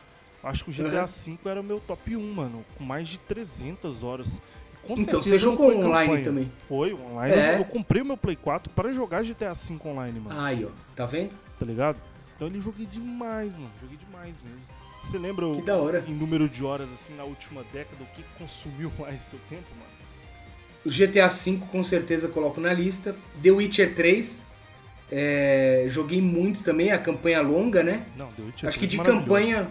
acho 0.43 0.65
que 0.65 0.71
o 0.71 0.73
GTA. 0.73 1.05
V 1.07 1.39
era 1.45 1.61
o 1.61 1.65
meu 1.65 1.81
top 1.81 2.17
1, 2.17 2.33
mano. 2.35 2.65
Com 2.79 2.85
mais 2.85 3.09
de 3.09 3.19
300 3.19 4.03
horas. 4.05 4.41
Com 4.87 4.95
Então, 4.95 5.21
você 5.23 5.39
jogou 5.39 5.71
online 5.77 6.07
campanha. 6.07 6.25
também? 6.25 6.53
Foi, 6.69 6.95
online. 6.95 7.35
É. 7.35 7.55
Eu, 7.55 7.59
eu 7.59 7.65
comprei 7.65 8.01
o 8.03 8.05
meu 8.05 8.17
Play 8.17 8.37
4 8.37 8.73
para 8.73 8.93
jogar 8.93 9.23
GTA 9.25 9.53
V 9.53 9.79
online, 9.85 10.21
mano. 10.21 10.41
Aí, 10.41 10.65
ó. 10.65 10.69
Tá 10.97 11.07
vendo? 11.07 11.31
Tá 11.59 11.67
ligado? 11.67 11.99
Então 12.37 12.49
ele 12.49 12.61
joguei 12.61 12.87
demais, 12.87 13.55
mano. 13.57 13.71
Joguei 13.83 13.99
demais 13.99 14.41
mesmo. 14.43 14.75
Você 15.01 15.19
lembra 15.19 15.47
o- 15.47 15.57
Que 15.57 15.63
da 15.63 15.77
hora. 15.77 16.05
em 16.07 16.13
número 16.15 16.49
de 16.49 16.65
horas, 16.65 16.91
assim, 16.93 17.15
na 17.15 17.25
última 17.25 17.63
década, 17.73 17.97
o 18.03 18.07
que 18.15 18.23
consumiu 18.39 18.91
mais 18.99 19.21
seu 19.21 19.39
tempo, 19.51 19.65
mano? 19.79 19.91
O 20.87 20.89
GTA 20.91 21.29
V 21.29 21.59
com 21.71 21.83
certeza 21.85 22.29
coloco 22.29 22.59
na 22.61 22.73
lista. 22.73 23.15
The 23.43 23.51
Witcher 23.51 23.95
3. 23.95 24.47
É, 25.11 25.87
joguei 25.89 26.21
muito 26.21 26.63
também, 26.63 26.91
a 26.93 26.99
campanha 26.99 27.41
longa, 27.41 27.83
né? 27.83 28.03
Não, 28.17 28.27
The 28.33 28.43
Witcher 28.43 28.69
Acho 28.69 28.79
que 28.79 28.87
3 28.87 28.91
de 29.03 29.11
campanha. 29.11 29.69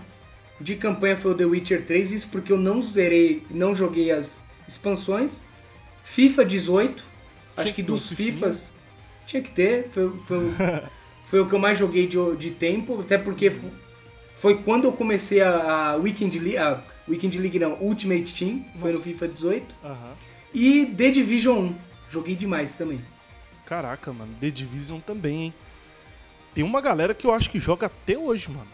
De 0.60 0.76
campanha 0.76 1.16
foi 1.16 1.32
o 1.32 1.36
The 1.36 1.46
Witcher 1.46 1.86
3, 1.86 2.12
isso 2.12 2.28
porque 2.30 2.52
eu 2.52 2.58
não 2.58 2.82
zerei, 2.82 3.44
não 3.50 3.74
joguei 3.74 4.12
as 4.12 4.42
expansões. 4.68 5.44
FIFA 6.04 6.44
18, 6.46 7.04
acho 7.56 7.74
que 7.74 7.82
dos. 7.84 8.12
FIFAs 8.12 8.74
tinha 9.26 9.42
que 9.42 9.52
ter, 9.52 9.88
foi, 9.88 10.12
foi, 10.26 10.38
o- 10.38 10.54
foi 11.24 11.40
o 11.40 11.46
que 11.48 11.54
eu 11.56 11.60
mais 11.60 11.78
joguei 11.78 12.08
de, 12.08 12.18
de 12.38 12.50
tempo, 12.52 13.00
até 13.00 13.18
porque 13.18 13.50
fo- 13.50 13.70
foi 14.36 14.58
quando 14.64 14.86
eu 14.86 14.92
comecei 14.92 15.40
a, 15.42 15.92
a 15.92 15.96
Weekend 15.96 16.38
League, 16.40 16.58
a 16.58 16.82
Weekend 17.08 17.38
League 17.38 17.58
não, 17.60 17.74
Ultimate 17.82 18.34
Team, 18.34 18.66
foi 18.80 18.92
no 18.92 18.98
Nossa. 18.98 19.10
FIFA 19.10 19.28
18. 19.30 19.76
Aham. 19.84 20.12
E 20.54 20.86
The 20.88 21.10
Division 21.12 21.58
1, 21.68 21.76
joguei 22.10 22.36
demais 22.36 22.74
também. 22.76 23.00
Caraca, 23.70 24.12
mano. 24.12 24.34
The 24.42 24.50
Division 24.50 25.00
também, 25.00 25.44
hein? 25.44 25.54
Tem 26.56 26.64
uma 26.64 26.82
galera 26.82 27.14
que 27.14 27.28
eu 27.28 27.32
acho 27.32 27.52
que 27.52 27.60
joga 27.60 27.86
até 27.86 28.18
hoje, 28.18 28.50
mano. 28.50 28.68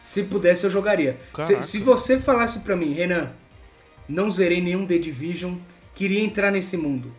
Se 0.00 0.22
pudesse, 0.22 0.64
eu 0.64 0.70
jogaria. 0.70 1.18
Se, 1.40 1.60
se 1.62 1.78
você 1.80 2.18
falasse 2.20 2.60
pra 2.60 2.76
mim, 2.76 2.92
Renan, 2.92 3.32
não 4.08 4.30
zerei 4.30 4.60
nenhum 4.60 4.86
The 4.86 4.98
Division, 4.98 5.56
queria 5.94 6.20
entrar 6.20 6.52
nesse 6.52 6.76
mundo, 6.76 7.12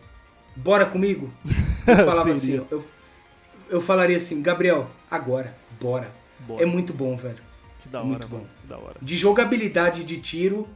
bora 0.56 0.86
comigo? 0.86 1.32
Eu 1.86 1.96
falava 1.96 2.32
assim, 2.32 2.64
eu, 2.70 2.86
eu 3.68 3.78
falaria 3.78 4.16
assim, 4.16 4.40
Gabriel, 4.40 4.90
agora, 5.10 5.54
bora. 5.78 6.10
Bora. 6.40 6.62
É 6.62 6.64
muito 6.64 6.94
bom, 6.94 7.14
velho. 7.14 7.36
Que 7.78 7.90
da 7.90 7.98
é 7.98 8.00
hora, 8.00 8.08
muito 8.08 8.28
mano. 8.30 8.44
bom. 8.44 8.48
Que 8.62 8.66
da 8.66 8.78
hora. 8.78 8.96
De 9.02 9.14
jogabilidade 9.18 10.02
de 10.02 10.18
tiro, 10.18 10.66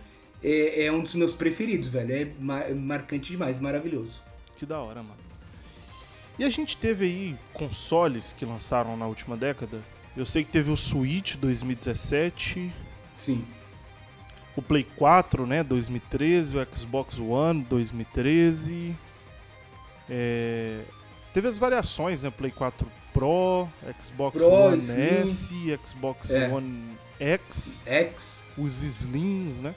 é, 0.44 0.84
é 0.84 0.92
um 0.92 1.00
dos 1.00 1.14
meus 1.14 1.32
preferidos, 1.32 1.88
velho. 1.88 2.12
É 2.12 2.68
é 2.68 2.74
marcante 2.74 3.32
demais, 3.32 3.58
maravilhoso. 3.58 4.20
Que 4.58 4.66
da 4.66 4.78
hora, 4.78 5.02
mano. 5.02 5.27
E 6.38 6.44
a 6.44 6.50
gente 6.50 6.76
teve 6.76 7.04
aí 7.04 7.36
consoles 7.52 8.32
que 8.32 8.44
lançaram 8.44 8.96
na 8.96 9.06
última 9.06 9.36
década. 9.36 9.82
Eu 10.16 10.24
sei 10.24 10.44
que 10.44 10.50
teve 10.50 10.70
o 10.70 10.76
Switch 10.76 11.34
2017, 11.36 12.72
Sim. 13.18 13.44
o 14.56 14.62
Play 14.62 14.84
4, 14.96 15.46
né, 15.46 15.62
2013, 15.62 16.56
o 16.56 16.76
Xbox 16.76 17.18
One 17.18 17.62
2013. 17.62 18.96
É, 20.08 20.80
Teve 21.34 21.46
as 21.48 21.58
variações, 21.58 22.22
né, 22.22 22.30
Play 22.30 22.50
4 22.50 22.86
Pro, 23.12 23.68
Xbox 24.02 24.36
Pro, 24.36 24.48
One 24.48 24.80
sim. 24.80 25.00
S, 25.22 25.78
Xbox 25.86 26.30
É. 26.30 26.48
One 26.48 26.96
X, 27.18 27.82
X. 27.86 28.44
os 28.56 28.82
Slims, 28.82 29.58
né? 29.58 29.74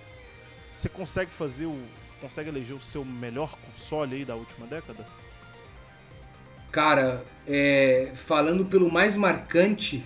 Você 0.76 0.90
consegue 0.90 1.32
fazer 1.32 1.66
o 1.66 1.78
consegue 2.20 2.50
eleger 2.50 2.76
o 2.76 2.82
seu 2.82 3.04
melhor 3.04 3.56
console 3.66 4.16
aí 4.16 4.26
da 4.26 4.36
última 4.36 4.68
década? 4.68 5.06
Cara, 6.72 7.24
é, 7.48 8.12
falando 8.16 8.66
pelo 8.66 8.92
mais 8.92 9.16
marcante 9.16 10.04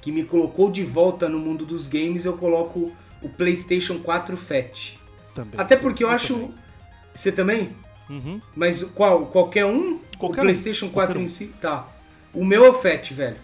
que 0.00 0.10
me 0.10 0.24
colocou 0.24 0.70
de 0.70 0.82
volta 0.84 1.28
no 1.28 1.38
mundo 1.38 1.64
dos 1.64 1.86
games, 1.86 2.24
eu 2.24 2.36
coloco 2.36 2.92
o 3.22 3.28
PlayStation 3.28 3.98
4 3.98 4.36
Fat. 4.36 4.98
Também. 5.34 5.58
Até 5.60 5.76
porque 5.76 6.02
eu, 6.04 6.08
Eu 6.08 6.14
acho. 6.14 6.34
também. 6.34 6.54
Você 7.14 7.32
também? 7.32 7.72
Uhum. 8.08 8.40
Mas 8.54 8.82
qual? 8.84 9.26
Qualquer 9.26 9.64
um? 9.64 9.98
Qualquer 10.18 10.40
o 10.40 10.42
um. 10.42 10.46
PlayStation 10.46 10.88
4 10.88 10.92
Qualquer 10.92 11.18
um. 11.20 11.24
em 11.24 11.28
si? 11.28 11.46
Tá. 11.60 11.86
O 12.32 12.44
meu 12.44 12.64
é 12.64 12.68
o 12.68 12.74
Fat, 12.74 13.10
velho. 13.12 13.36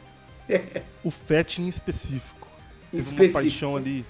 O 1.03 1.11
Fat 1.11 1.59
em 1.59 1.69
específico. 1.69 2.47
Em 2.93 2.99
Teve 2.99 3.03
específico. 3.03 3.39
uma 3.39 3.43
paixão 3.43 3.77
ali. 3.77 4.05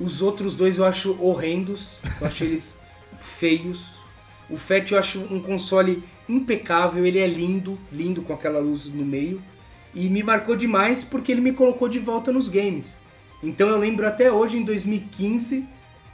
Os 0.00 0.22
outros 0.22 0.54
dois 0.56 0.78
eu 0.78 0.84
acho 0.84 1.16
horrendos. 1.22 1.98
Eu 2.20 2.26
acho 2.26 2.44
eles 2.44 2.76
feios. 3.20 4.00
O 4.48 4.56
Fat 4.56 4.90
eu 4.90 4.98
acho 4.98 5.20
um 5.20 5.40
console 5.40 6.02
impecável. 6.28 7.04
Ele 7.06 7.18
é 7.18 7.26
lindo, 7.26 7.78
lindo 7.90 8.22
com 8.22 8.32
aquela 8.32 8.60
luz 8.60 8.86
no 8.86 9.04
meio. 9.04 9.40
E 9.94 10.08
me 10.08 10.22
marcou 10.22 10.56
demais 10.56 11.04
porque 11.04 11.30
ele 11.32 11.40
me 11.40 11.52
colocou 11.52 11.88
de 11.88 11.98
volta 11.98 12.32
nos 12.32 12.48
games. 12.48 12.96
Então 13.42 13.68
eu 13.68 13.76
lembro 13.78 14.06
até 14.06 14.32
hoje, 14.32 14.56
em 14.56 14.62
2015, 14.64 15.64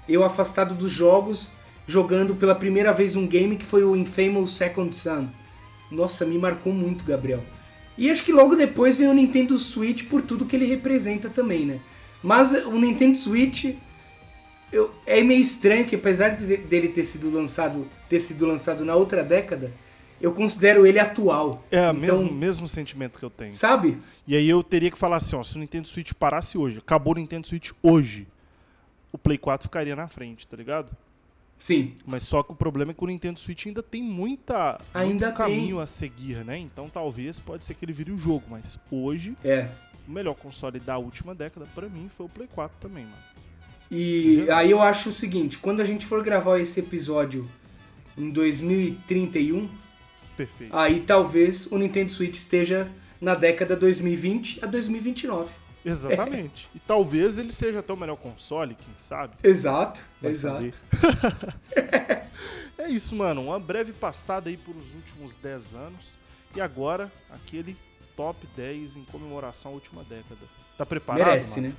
eu 0.09 0.25
afastado 0.25 0.75
dos 0.75 0.91
jogos, 0.91 1.51
jogando 1.87 2.35
pela 2.35 2.55
primeira 2.55 2.93
vez 2.93 3.15
um 3.15 3.27
game 3.27 3.57
que 3.57 3.65
foi 3.65 3.85
o 3.85 3.95
Infamous 3.95 4.57
Second 4.57 4.95
Son. 4.97 5.29
Nossa, 5.91 6.25
me 6.25 6.37
marcou 6.39 6.73
muito, 6.73 7.05
Gabriel. 7.05 7.43
E 7.97 8.11
acho 8.11 8.25
que 8.25 8.33
logo 8.33 8.57
depois 8.57 8.97
vem 8.99 9.09
o 9.09 9.15
Nintendo 9.15 9.59
Switch 9.59 10.05
por 10.05 10.23
tudo 10.23 10.45
que 10.47 10.57
ele 10.57 10.67
representa 10.67 11.29
também, 11.29 11.65
né? 11.67 11.79
Mas 12.23 12.53
o 12.53 12.79
Nintendo 12.79 13.17
Switch 13.17 13.75
eu- 14.73 14.91
é 15.07 15.23
meio 15.23 15.41
estranho 15.41 15.85
que 15.85 15.97
apesar 15.97 16.31
de- 16.31 16.57
dele 16.59 16.89
ter 16.89 17.05
sido 17.05 17.31
lançado 17.31 17.87
ter 18.09 18.21
sido 18.21 18.47
lançado 18.47 18.85
na 18.85 18.95
outra 18.95 19.23
década, 19.23 19.73
eu 20.21 20.33
considero 20.33 20.87
ele 20.87 20.99
atual. 20.99 21.65
É 21.71 21.79
o 21.81 21.91
então, 21.91 21.95
mesmo, 21.95 22.33
mesmo 22.33 22.69
sentimento 22.69 23.19
que 23.19 23.25
eu 23.25 23.31
tenho. 23.31 23.53
sabe? 23.53 23.99
E 24.27 24.37
aí 24.37 24.49
eu 24.49 24.63
teria 24.63 24.91
que 24.91 24.99
falar 24.99 25.17
assim, 25.19 25.37
ó, 25.37 25.43
se 25.43 25.57
o 25.57 25.59
Nintendo 25.61 25.87
Switch 25.89 26.13
parasse 26.13 26.57
hoje, 26.59 26.79
acabou 26.79 27.15
o 27.15 27.17
Nintendo 27.17 27.47
Switch 27.47 27.71
hoje, 27.83 28.27
o 29.13 29.17
Play 29.19 29.39
4 29.39 29.65
ficaria 29.69 29.97
na 29.97 30.09
frente, 30.09 30.47
tá 30.47 30.57
ligado? 30.57 30.91
Sim. 31.59 31.95
Mas 32.07 32.23
só 32.23 32.43
que 32.43 32.53
o 32.53 32.55
problema 32.55 32.93
é 32.93 32.95
que 32.95 33.03
o 33.03 33.07
Nintendo 33.07 33.41
Switch 33.41 33.67
ainda 33.67 33.83
tem 33.83 34.03
muita 34.03 34.81
Ainda 34.95 35.27
muito 35.27 35.37
tem. 35.39 35.47
caminho 35.47 35.81
a 35.81 35.87
seguir, 35.87 36.45
né? 36.45 36.57
Então 36.59 36.89
talvez 36.89 37.41
pode 37.41 37.65
ser 37.65 37.75
que 37.75 37.85
ele 37.85 37.93
vire 37.93 38.13
o 38.13 38.19
jogo, 38.19 38.45
mas 38.49 38.79
hoje 38.91 39.37
É. 39.43 39.69
o 40.07 40.11
melhor 40.13 40.35
console 40.35 40.79
da 40.79 40.97
última 40.99 41.35
década 41.35 41.67
pra 41.75 41.89
mim 41.89 42.09
foi 42.17 42.27
o 42.27 42.29
Play 42.29 42.47
4 42.55 42.77
também, 42.79 43.05
mano. 43.05 43.17
E 43.91 44.45
Já- 44.47 44.59
aí 44.59 44.71
eu 44.71 44.81
acho 44.81 45.09
o 45.09 45.13
seguinte, 45.13 45.59
quando 45.59 45.81
a 45.81 45.85
gente 45.85 46.07
for 46.07 46.23
gravar 46.23 46.59
esse 46.61 46.79
episódio 46.79 47.49
em 48.17 48.31
2031, 48.31 49.69
Perfeito. 50.39 50.75
aí 50.75 51.01
talvez 51.01 51.67
o 51.67 51.77
Nintendo 51.77 52.11
Switch 52.11 52.37
esteja 52.37 52.91
na 53.21 53.35
década 53.35 53.77
2020 53.77 54.65
a 54.65 54.67
2029. 54.67 55.51
Exatamente. 55.85 56.69
E 56.75 56.79
talvez 56.79 57.39
ele 57.39 57.53
seja 57.53 57.81
até 57.81 57.93
o 57.93 57.97
melhor 57.97 58.17
console, 58.17 58.75
quem 58.75 58.95
sabe? 58.97 59.35
Exato, 59.43 60.01
Vai 60.23 60.33
exato. 60.33 60.79
É 62.79 62.89
isso, 62.89 63.15
mano. 63.17 63.43
Uma 63.43 63.59
breve 63.59 63.93
passada 63.93 64.49
aí 64.49 64.57
por 64.57 64.77
os 64.77 64.95
últimos 64.95 65.35
10 65.35 65.75
anos. 65.75 66.17
E 66.55 66.61
agora, 66.61 67.11
aquele 67.29 67.77
top 68.17 68.47
10 68.57 68.97
em 68.97 69.05
comemoração 69.05 69.73
à 69.73 69.75
última 69.75 70.05
década. 70.05 70.41
Tá 70.77 70.87
preparado? 70.87 71.27
Merece, 71.27 71.61
mano? 71.61 71.73
né? 71.73 71.75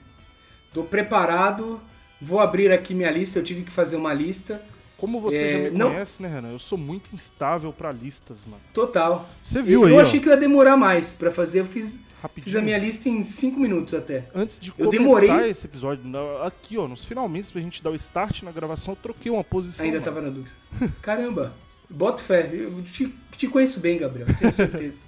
Tô 0.73 0.83
preparado, 0.83 1.79
vou 2.21 2.39
abrir 2.39 2.71
aqui 2.71 2.93
minha 2.93 3.09
lista, 3.09 3.39
eu 3.39 3.43
tive 3.43 3.63
que 3.63 3.71
fazer 3.71 3.95
uma 3.95 4.13
lista. 4.13 4.61
Como 4.99 5.21
você 5.21 5.37
É, 5.37 5.63
já 5.65 5.71
me 5.71 5.77
não- 5.77 5.91
conhece, 5.91 6.21
né, 6.21 6.27
Renan? 6.27 6.51
Eu 6.51 6.59
sou 6.59 6.77
muito 6.77 7.13
instável 7.15 7.71
pra 7.71 7.91
listas, 7.91 8.43
mano. 8.45 8.61
Total. 8.73 9.27
Você 9.41 9.61
viu 9.61 9.87
eu 9.87 9.97
aí, 9.97 10.01
achei 10.01 10.19
ó, 10.19 10.23
que 10.23 10.29
eu 10.29 10.33
ia 10.33 10.39
demorar 10.39 10.75
mais 10.75 11.13
pra 11.13 11.31
fazer, 11.31 11.61
eu 11.61 11.65
fiz, 11.65 11.99
rapidinho. 12.21 12.43
fiz 12.45 12.55
a 12.55 12.61
minha 12.61 12.77
lista 12.77 13.07
em 13.07 13.23
5 13.23 13.59
minutos 13.59 13.93
até. 13.93 14.27
Antes 14.35 14.59
de 14.59 14.69
Eu 14.77 14.87
começar 14.87 14.91
demorei- 14.91 15.49
esse 15.49 15.65
episódio, 15.67 16.03
aqui, 16.43 16.77
ó, 16.77 16.87
nos 16.87 17.03
finalmente, 17.05 17.51
pra 17.51 17.61
gente 17.61 17.81
dar 17.81 17.91
o 17.91 17.95
start 17.95 18.43
na 18.43 18.51
gravação, 18.51 18.91
eu 18.93 18.95
troquei 19.01 19.31
uma 19.31 19.43
posição. 19.43 19.85
Ainda 19.85 19.99
mano. 19.99 20.05
tava 20.05 20.21
na 20.21 20.29
dúvida. 20.29 20.55
Caramba, 21.01 21.53
boto 21.89 22.21
fé. 22.21 22.49
Eu 22.53 22.81
te, 22.83 23.13
te 23.37 23.47
conheço 23.47 23.79
bem, 23.79 23.97
Gabriel, 23.99 24.27
tenho 24.37 24.51
certeza. 24.53 25.05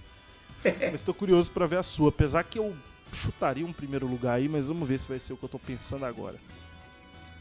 Mas 0.91 1.01
tô 1.03 1.13
curioso 1.13 1.49
pra 1.51 1.65
ver 1.65 1.77
a 1.77 1.83
sua. 1.83 2.09
Apesar 2.09 2.43
que 2.43 2.59
eu 2.59 2.73
chutaria 3.11 3.65
um 3.65 3.73
primeiro 3.73 4.07
lugar 4.07 4.35
aí, 4.35 4.47
mas 4.47 4.67
vamos 4.69 4.87
ver 4.87 4.97
se 4.99 5.07
vai 5.09 5.19
ser 5.19 5.33
o 5.33 5.37
que 5.37 5.43
eu 5.43 5.49
tô 5.49 5.59
pensando 5.59 6.05
agora. 6.05 6.35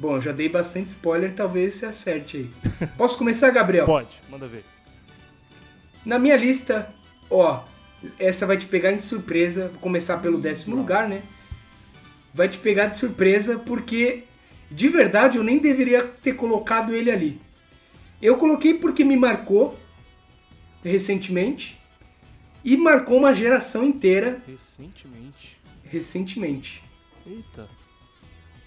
Bom, 0.00 0.18
já 0.18 0.32
dei 0.32 0.48
bastante 0.48 0.88
spoiler, 0.88 1.34
talvez 1.34 1.74
você 1.74 1.84
acerte 1.84 2.36
aí. 2.38 2.88
Posso 2.96 3.18
começar, 3.18 3.50
Gabriel? 3.50 3.84
Pode, 3.84 4.18
manda 4.30 4.48
ver. 4.48 4.64
Na 6.06 6.18
minha 6.18 6.36
lista, 6.36 6.90
ó, 7.28 7.62
essa 8.18 8.46
vai 8.46 8.56
te 8.56 8.64
pegar 8.64 8.92
em 8.92 8.98
surpresa. 8.98 9.68
Vou 9.68 9.78
começar 9.78 10.16
pelo 10.16 10.40
décimo 10.40 10.74
lugar, 10.74 11.06
né? 11.06 11.20
Vai 12.32 12.48
te 12.48 12.56
pegar 12.56 12.86
de 12.86 12.96
surpresa 12.96 13.58
porque, 13.58 14.24
de 14.70 14.88
verdade, 14.88 15.36
eu 15.36 15.44
nem 15.44 15.58
deveria 15.58 16.02
ter 16.02 16.32
colocado 16.32 16.94
ele 16.94 17.10
ali. 17.10 17.38
Eu 18.22 18.38
coloquei 18.38 18.72
porque 18.72 19.04
me 19.04 19.18
marcou 19.18 19.78
recentemente 20.82 21.78
e 22.64 22.74
marcou 22.74 23.18
uma 23.18 23.34
geração 23.34 23.84
inteira 23.84 24.42
Recentemente. 24.46 25.58
recentemente. 25.84 26.82
Eita. 27.26 27.68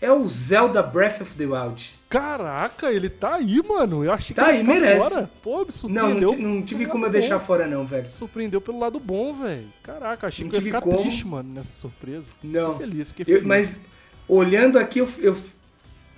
É 0.03 0.11
o 0.11 0.27
Zelda 0.27 0.83
Breath 0.83 1.21
of 1.21 1.35
the 1.35 1.45
Wild. 1.45 1.91
Caraca, 2.09 2.91
ele 2.91 3.09
tá 3.09 3.35
aí, 3.35 3.61
mano. 3.67 4.03
Eu 4.03 4.11
achei 4.11 4.35
Tá 4.35 4.45
que 4.45 4.51
aí, 4.51 4.59
ele 4.59 4.67
merece. 4.67 5.09
fora. 5.09 5.31
Pô, 5.41 5.59
me 5.59 5.65
Não, 5.65 5.71
surpreendeu. 5.71 6.29
não, 6.29 6.35
ti- 6.35 6.41
não 6.43 6.61
tive 6.61 6.85
como 6.87 7.05
eu 7.05 7.09
deixar 7.09 7.39
fora 7.39 7.65
não, 7.65 7.85
velho. 7.85 8.05
Surpreendeu 8.05 8.59
pelo 8.59 8.79
lado 8.79 8.99
bom, 8.99 9.33
velho. 9.33 9.67
Caraca, 9.81 10.27
achei 10.27 10.43
Não 10.43 10.51
que 10.51 10.57
eu 10.57 10.59
ia 10.59 10.65
ficar 10.65 10.81
como. 10.81 11.01
triste, 11.01 11.25
mano, 11.25 11.53
nessa 11.53 11.73
surpresa. 11.75 12.33
Não. 12.43 12.73
Fiquei 12.73 12.87
feliz, 12.87 13.07
fiquei 13.13 13.23
Eu- 13.33 13.37
feliz. 13.39 13.47
mas 13.47 13.81
olhando 14.27 14.77
aqui, 14.77 14.99
eu, 14.99 15.09
eu- 15.19 15.37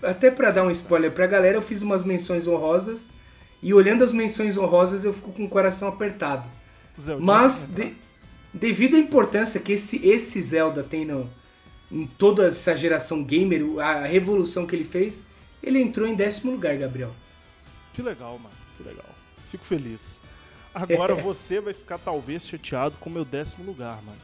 até 0.01 0.29
pra 0.31 0.49
dar 0.51 0.63
um 0.63 0.71
spoiler 0.71 1.11
pra 1.11 1.27
galera, 1.27 1.57
eu 1.57 1.61
fiz 1.61 1.81
umas 1.81 2.03
menções 2.03 2.47
honrosas. 2.47 3.09
E 3.61 3.73
olhando 3.73 4.03
as 4.03 4.11
menções 4.11 4.57
honrosas, 4.57 5.05
eu 5.05 5.13
fico 5.13 5.31
com 5.31 5.45
o 5.45 5.49
coração 5.49 5.87
apertado. 5.87 6.47
Zeldinha, 6.99 7.25
Mas, 7.25 7.67
de- 7.73 7.93
devido 8.53 8.95
à 8.95 8.99
importância 8.99 9.59
que 9.59 9.73
esse, 9.73 10.05
esse 10.05 10.41
Zelda 10.41 10.81
tem 10.83 11.05
no, 11.05 11.29
em 11.95 12.05
toda 12.05 12.47
essa 12.47 12.75
geração 12.75 13.23
gamer, 13.23 13.63
a 13.79 14.01
revolução 14.05 14.67
que 14.67 14.75
ele 14.75 14.83
fez, 14.83 15.23
ele 15.63 15.79
entrou 15.79 16.05
em 16.05 16.13
décimo 16.13 16.51
lugar, 16.51 16.75
Gabriel. 16.77 17.15
Que 17.93 18.01
legal, 18.01 18.37
mano. 18.37 18.53
Que 18.75 18.83
legal. 18.83 19.05
Fico 19.49 19.65
feliz. 19.65 20.19
Agora 20.73 21.15
você 21.15 21.61
vai 21.61 21.73
ficar 21.73 21.97
talvez 21.97 22.45
chateado 22.45 22.97
com 22.97 23.09
o 23.09 23.13
meu 23.13 23.23
décimo 23.23 23.63
lugar, 23.65 24.01
mano. 24.03 24.19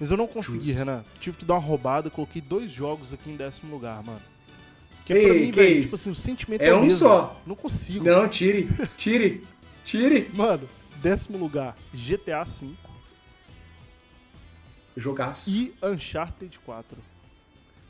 Mas 0.00 0.10
eu 0.10 0.16
não 0.16 0.26
consegui, 0.26 0.64
Justo. 0.72 0.78
Renan. 0.78 1.04
Tive 1.20 1.36
que 1.36 1.44
dar 1.44 1.54
uma 1.54 1.60
roubada, 1.60 2.08
coloquei 2.08 2.40
dois 2.40 2.72
jogos 2.72 3.12
aqui 3.12 3.28
em 3.30 3.36
décimo 3.36 3.70
lugar, 3.70 4.02
mano. 4.02 4.22
Que 5.04 5.12
Ei, 5.12 5.24
pra 5.26 5.34
mim, 5.34 5.50
que 5.50 5.60
velho, 5.60 5.82
tipo 5.82 5.94
assim, 5.94 6.10
o 6.10 6.14
sentimento 6.14 6.62
É 6.62 6.68
é, 6.68 6.74
um 6.74 6.84
mesmo. 6.84 6.98
só. 7.00 7.38
Não 7.46 7.54
consigo. 7.54 8.02
Não, 8.02 8.26
tire, 8.26 8.66
tire, 8.96 9.44
tire. 9.84 10.30
Mano, 10.32 10.66
décimo 11.02 11.36
lugar, 11.36 11.76
GTA 11.92 12.44
V 12.44 12.70
Jogaço. 14.96 15.50
e 15.50 15.74
Uncharted 15.82 16.58
4. 16.60 16.96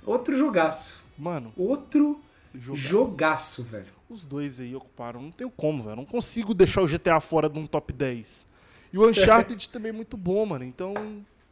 Outro 0.04 0.36
jogaço. 0.36 1.00
Mano, 1.18 1.52
Outro 1.56 2.20
jogaço. 2.54 2.82
jogaço, 2.82 3.62
velho. 3.62 3.92
Os 4.08 4.24
dois 4.24 4.60
aí 4.60 4.74
ocuparam. 4.74 5.20
Não 5.22 5.30
tenho 5.30 5.50
como, 5.50 5.82
velho. 5.82 5.96
Não 5.96 6.04
consigo 6.04 6.52
deixar 6.54 6.82
o 6.82 6.86
GTA 6.86 7.20
fora 7.20 7.48
de 7.48 7.58
um 7.58 7.66
top 7.66 7.92
10. 7.92 8.46
E 8.92 8.98
o 8.98 9.08
Uncharted 9.08 9.68
também 9.70 9.90
é 9.90 9.92
muito 9.92 10.16
bom, 10.16 10.44
mano. 10.46 10.64
Então, 10.64 10.94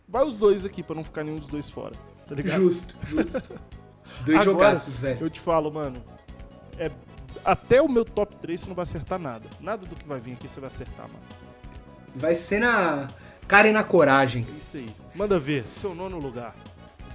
vai 0.08 0.24
os 0.24 0.36
dois 0.36 0.64
aqui 0.64 0.82
pra 0.82 0.96
não 0.96 1.04
ficar 1.04 1.22
nenhum 1.22 1.38
dos 1.38 1.48
dois 1.48 1.70
fora. 1.70 1.94
Tá 2.26 2.34
ligado? 2.34 2.60
Justo, 2.60 2.96
justo. 3.04 3.42
Dois 4.24 4.40
Agora, 4.40 4.68
jogaços, 4.70 4.98
velho. 4.98 5.18
Eu 5.20 5.28
te 5.30 5.38
falo, 5.38 5.70
mano. 5.70 6.02
É, 6.78 6.90
até 7.44 7.80
o 7.80 7.88
meu 7.88 8.04
top 8.04 8.34
3 8.36 8.60
você 8.60 8.68
não 8.68 8.74
vai 8.74 8.84
acertar 8.84 9.18
nada. 9.18 9.46
Nada 9.60 9.86
do 9.86 9.94
que 9.94 10.06
vai 10.08 10.18
vir 10.18 10.32
aqui 10.32 10.48
você 10.48 10.60
vai 10.60 10.68
acertar, 10.68 11.06
mano. 11.08 11.24
Vai 12.14 12.34
ser 12.34 12.58
na 12.58 13.08
cara 13.46 13.68
e 13.68 13.72
na 13.72 13.84
coragem. 13.84 14.46
É 14.54 14.58
isso 14.58 14.76
aí. 14.78 14.90
Manda 15.14 15.38
ver, 15.38 15.66
seu 15.68 15.94
nono 15.94 16.18
lugar. 16.18 16.54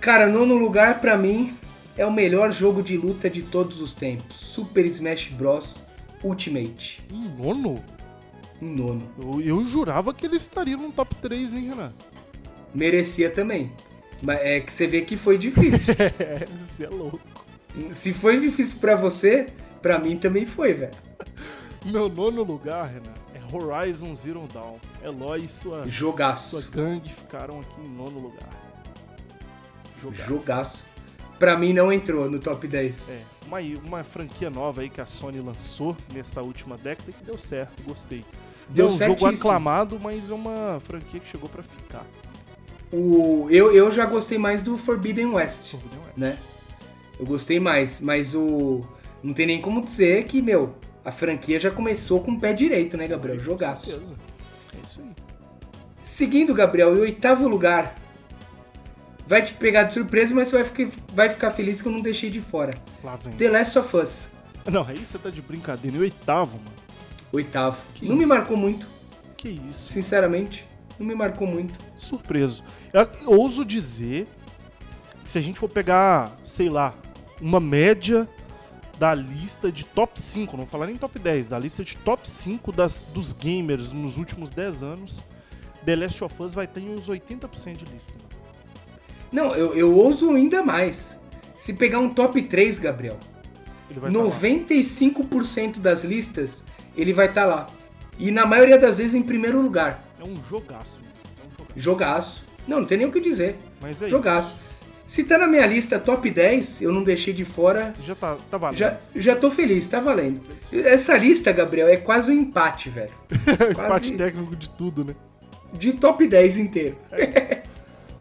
Cara, 0.03 0.27
nono 0.27 0.55
lugar 0.57 0.99
pra 0.99 1.17
mim 1.17 1.57
é 1.95 2.05
o 2.05 2.11
melhor 2.11 2.51
jogo 2.51 2.83
de 2.83 2.97
luta 2.97 3.29
de 3.29 3.41
todos 3.41 3.79
os 3.79 3.93
tempos. 3.93 4.35
Super 4.35 4.85
Smash 4.85 5.29
Bros. 5.29 5.81
Ultimate. 6.21 7.01
Em 7.09 7.29
nono? 7.29 7.81
Em 8.61 8.75
nono. 8.75 9.09
Eu, 9.17 9.39
eu 9.39 9.65
jurava 9.65 10.13
que 10.13 10.25
ele 10.25 10.35
estaria 10.35 10.75
no 10.75 10.91
top 10.91 11.15
3, 11.21 11.53
hein, 11.53 11.69
Renan? 11.69 11.93
Merecia 12.75 13.29
também. 13.29 13.71
Mas 14.21 14.41
é 14.41 14.59
que 14.59 14.73
você 14.73 14.87
vê 14.87 15.03
que 15.03 15.15
foi 15.15 15.37
difícil. 15.37 15.95
É, 15.97 16.47
você 16.67 16.83
é 16.83 16.89
louco. 16.89 17.21
Se 17.93 18.11
foi 18.11 18.41
difícil 18.41 18.79
pra 18.81 18.97
você, 18.97 19.47
pra 19.81 19.99
mim 19.99 20.17
também 20.17 20.45
foi, 20.45 20.73
velho. 20.73 20.91
Meu 21.85 22.09
nono 22.09 22.43
lugar, 22.43 22.89
Renan, 22.89 23.13
é 23.33 23.55
Horizon 23.55 24.13
Zero 24.15 24.45
Dawn. 24.53 24.75
Eloy 25.01 25.45
e 25.45 25.49
sua, 25.49 25.83
sua 25.83 25.89
Jogaço. 25.89 26.71
gangue 26.71 27.09
ficaram 27.09 27.61
aqui 27.61 27.79
em 27.81 27.87
nono 27.87 28.19
lugar. 28.19 28.62
Jogaço. 30.03 30.29
Jogaço. 30.29 30.85
Pra 31.39 31.57
mim 31.57 31.73
não 31.73 31.91
entrou 31.91 32.29
no 32.29 32.39
top 32.39 32.67
10. 32.67 33.09
É, 33.09 33.21
uma, 33.47 33.59
uma 33.85 34.03
franquia 34.03 34.49
nova 34.49 34.81
aí 34.81 34.89
que 34.89 35.01
a 35.01 35.05
Sony 35.05 35.39
lançou 35.39 35.95
nessa 36.13 36.41
última 36.41 36.77
década 36.77 37.09
e 37.09 37.13
que 37.13 37.23
deu 37.25 37.37
certo, 37.37 37.83
gostei. 37.83 38.23
Deu 38.69 38.87
é 38.87 38.89
um 38.89 38.91
jogo 38.91 39.25
aclamado, 39.25 39.99
mas 39.99 40.31
é 40.31 40.33
uma 40.33 40.79
franquia 40.85 41.19
que 41.19 41.27
chegou 41.27 41.49
pra 41.49 41.63
ficar. 41.63 42.05
O, 42.91 43.47
eu, 43.49 43.73
eu 43.73 43.91
já 43.91 44.05
gostei 44.05 44.37
mais 44.37 44.61
do 44.61 44.77
Forbidden 44.77 45.27
West. 45.33 45.71
Forbidden 45.71 45.99
West. 45.99 46.17
né? 46.17 46.37
Eu 47.19 47.25
gostei 47.25 47.59
mais, 47.59 47.99
mas 48.01 48.35
o. 48.35 48.81
Não 49.21 49.33
tem 49.33 49.45
nem 49.45 49.61
como 49.61 49.81
dizer 49.81 50.25
que, 50.25 50.41
meu, 50.41 50.75
a 51.03 51.11
franquia 51.11 51.59
já 51.59 51.71
começou 51.71 52.21
com 52.21 52.31
o 52.31 52.39
pé 52.39 52.53
direito, 52.53 52.95
né, 52.97 53.07
Gabriel? 53.07 53.37
Com 53.37 53.43
Jogaço. 53.43 53.87
certeza. 53.87 54.15
É 54.75 54.85
isso 54.85 55.01
aí. 55.01 55.09
Seguindo, 56.01 56.53
Gabriel, 56.53 56.95
em 56.95 56.99
oitavo 56.99 57.47
lugar. 57.47 57.95
Vai 59.25 59.43
te 59.43 59.53
pegar 59.53 59.83
de 59.83 59.93
surpresa, 59.93 60.33
mas 60.35 60.49
você 60.49 60.57
vai 60.57 60.65
ficar, 60.65 60.89
vai 61.13 61.29
ficar 61.29 61.51
feliz 61.51 61.81
que 61.81 61.87
eu 61.87 61.91
não 61.91 62.01
deixei 62.01 62.29
de 62.29 62.41
fora. 62.41 62.73
Lá 63.03 63.15
vem. 63.15 63.33
The 63.33 63.49
Last 63.49 63.79
of 63.79 63.95
Us, 63.95 64.29
Não, 64.69 64.85
aí 64.85 64.97
você 65.05 65.17
tá 65.17 65.29
de 65.29 65.41
brincadeira. 65.41 65.95
Em 65.95 65.99
oitavo, 66.01 66.57
mano. 66.57 66.71
oitavo. 67.31 67.77
Que 67.95 68.05
não 68.07 68.15
me 68.15 68.21
isso? 68.23 68.29
marcou 68.29 68.57
muito, 68.57 68.87
Que 69.37 69.49
isso. 69.49 69.91
sinceramente. 69.91 70.67
Não 70.99 71.07
me 71.07 71.15
marcou 71.15 71.47
muito. 71.47 71.79
Surpreso. 71.95 72.63
Eu 72.93 73.07
ouso 73.31 73.65
dizer 73.65 74.27
que 75.23 75.29
se 75.31 75.37
a 75.37 75.41
gente 75.41 75.57
for 75.59 75.67
pegar, 75.69 76.37
sei 76.45 76.69
lá, 76.69 76.93
uma 77.41 77.59
média 77.59 78.29
da 78.99 79.15
lista 79.15 79.71
de 79.71 79.83
top 79.85 80.21
5, 80.21 80.51
não 80.55 80.65
vou 80.65 80.67
falar 80.71 80.85
nem 80.85 80.95
top 80.95 81.17
10, 81.17 81.49
da 81.49 81.57
lista 81.59 81.83
de 81.83 81.97
top 81.97 82.29
5 82.29 82.71
das, 82.71 83.05
dos 83.11 83.33
gamers 83.33 83.91
nos 83.91 84.17
últimos 84.17 84.51
10 84.51 84.83
anos, 84.83 85.23
The 85.83 85.95
Last 85.95 86.23
of 86.23 86.41
Us 86.43 86.53
vai 86.53 86.67
ter 86.67 86.81
uns 86.81 87.09
80% 87.09 87.77
de 87.77 87.85
lista. 87.85 88.13
mano. 88.13 88.32
Não, 89.33 89.55
eu, 89.55 89.73
eu 89.75 89.91
ouso 89.93 90.29
ainda 90.31 90.63
mais. 90.63 91.19
Se 91.57 91.73
pegar 91.73 91.97
um 91.97 92.09
top 92.09 92.39
3, 92.43 92.77
Gabriel, 92.77 93.17
Ele 93.89 93.99
vai 93.99 94.11
tá 94.11 94.17
lá. 94.19 94.25
95% 94.25 95.79
das 95.79 96.03
listas, 96.03 96.63
ele 96.95 97.11
vai 97.11 97.25
estar 97.27 97.45
lá. 97.45 97.67
E 98.19 98.29
na 98.29 98.45
maioria 98.45 98.77
das 98.77 98.99
vezes 98.99 99.15
em 99.15 99.23
primeiro 99.23 99.59
lugar. 99.59 100.03
É 100.19 100.23
um 100.23 100.35
jogaço. 100.47 100.99
É 101.41 101.45
um 101.45 101.49
jogaço. 101.49 101.73
Jogaço. 101.75 102.45
Não, 102.67 102.79
não 102.81 102.85
tem 102.85 102.97
nem 102.99 103.07
o 103.07 103.11
que 103.11 103.19
dizer. 103.19 103.57
Mas 103.81 104.01
é 104.01 104.07
Jogaço. 104.07 104.55
Se 105.07 105.23
tá 105.23 105.37
na 105.37 105.47
minha 105.47 105.65
lista 105.65 105.99
top 105.99 106.29
10, 106.29 106.83
eu 106.83 106.91
não 106.93 107.03
deixei 107.03 107.33
de 107.33 107.43
fora. 107.43 107.93
isso. 107.97 108.07
Já 108.07 108.15
tá, 108.15 108.37
tá 108.49 108.57
valendo. 108.57 108.77
Já, 108.77 108.97
já 109.15 109.35
tô 109.35 109.49
feliz, 109.49 109.87
tá 109.87 109.99
valendo. 109.99 110.41
Essa 110.71 111.17
lista, 111.17 111.51
Gabriel, 111.51 111.87
é 111.87 111.97
quase 111.97 112.31
um 112.31 112.35
empate, 112.35 112.89
velho. 112.89 113.11
Empate 113.31 113.73
Quase 113.73 114.13
técnico 114.13 114.55
de 114.55 114.69
tudo, 114.69 115.03
né? 115.03 115.15
de 115.73 115.93
top 115.93 116.27
10 116.27 116.59
inteiro. 116.59 116.95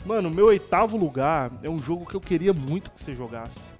Mano, 0.04 0.30
meu 0.30 0.46
oitavo 0.46 0.96
lugar 0.96 1.52
é 1.62 1.70
um 1.70 1.78
jogo 1.78 2.04
que 2.06 2.14
eu 2.14 2.20
queria 2.20 2.52
muito 2.52 2.90
que 2.90 3.00
você 3.00 3.14
jogasse. 3.14 3.70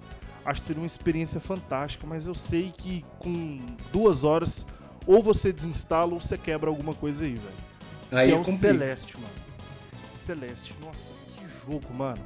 Acho 0.45 0.61
que 0.61 0.67
seria 0.67 0.81
uma 0.81 0.87
experiência 0.87 1.39
fantástica, 1.39 2.05
mas 2.07 2.27
eu 2.27 2.35
sei 2.35 2.73
que 2.77 3.05
com 3.19 3.59
duas 3.91 4.23
horas 4.23 4.65
ou 5.05 5.21
você 5.21 5.51
desinstala 5.51 6.13
ou 6.13 6.21
você 6.21 6.37
quebra 6.37 6.69
alguma 6.69 6.93
coisa 6.93 7.25
aí, 7.25 7.33
velho. 7.33 7.55
Aí 8.11 8.27
que 8.29 8.33
é 8.33 8.37
complica. 8.37 8.57
Celeste, 8.59 9.15
mano. 9.15 9.33
Celeste, 10.11 10.73
nossa, 10.81 11.13
que 11.35 11.45
jogo, 11.65 11.93
mano. 11.93 12.21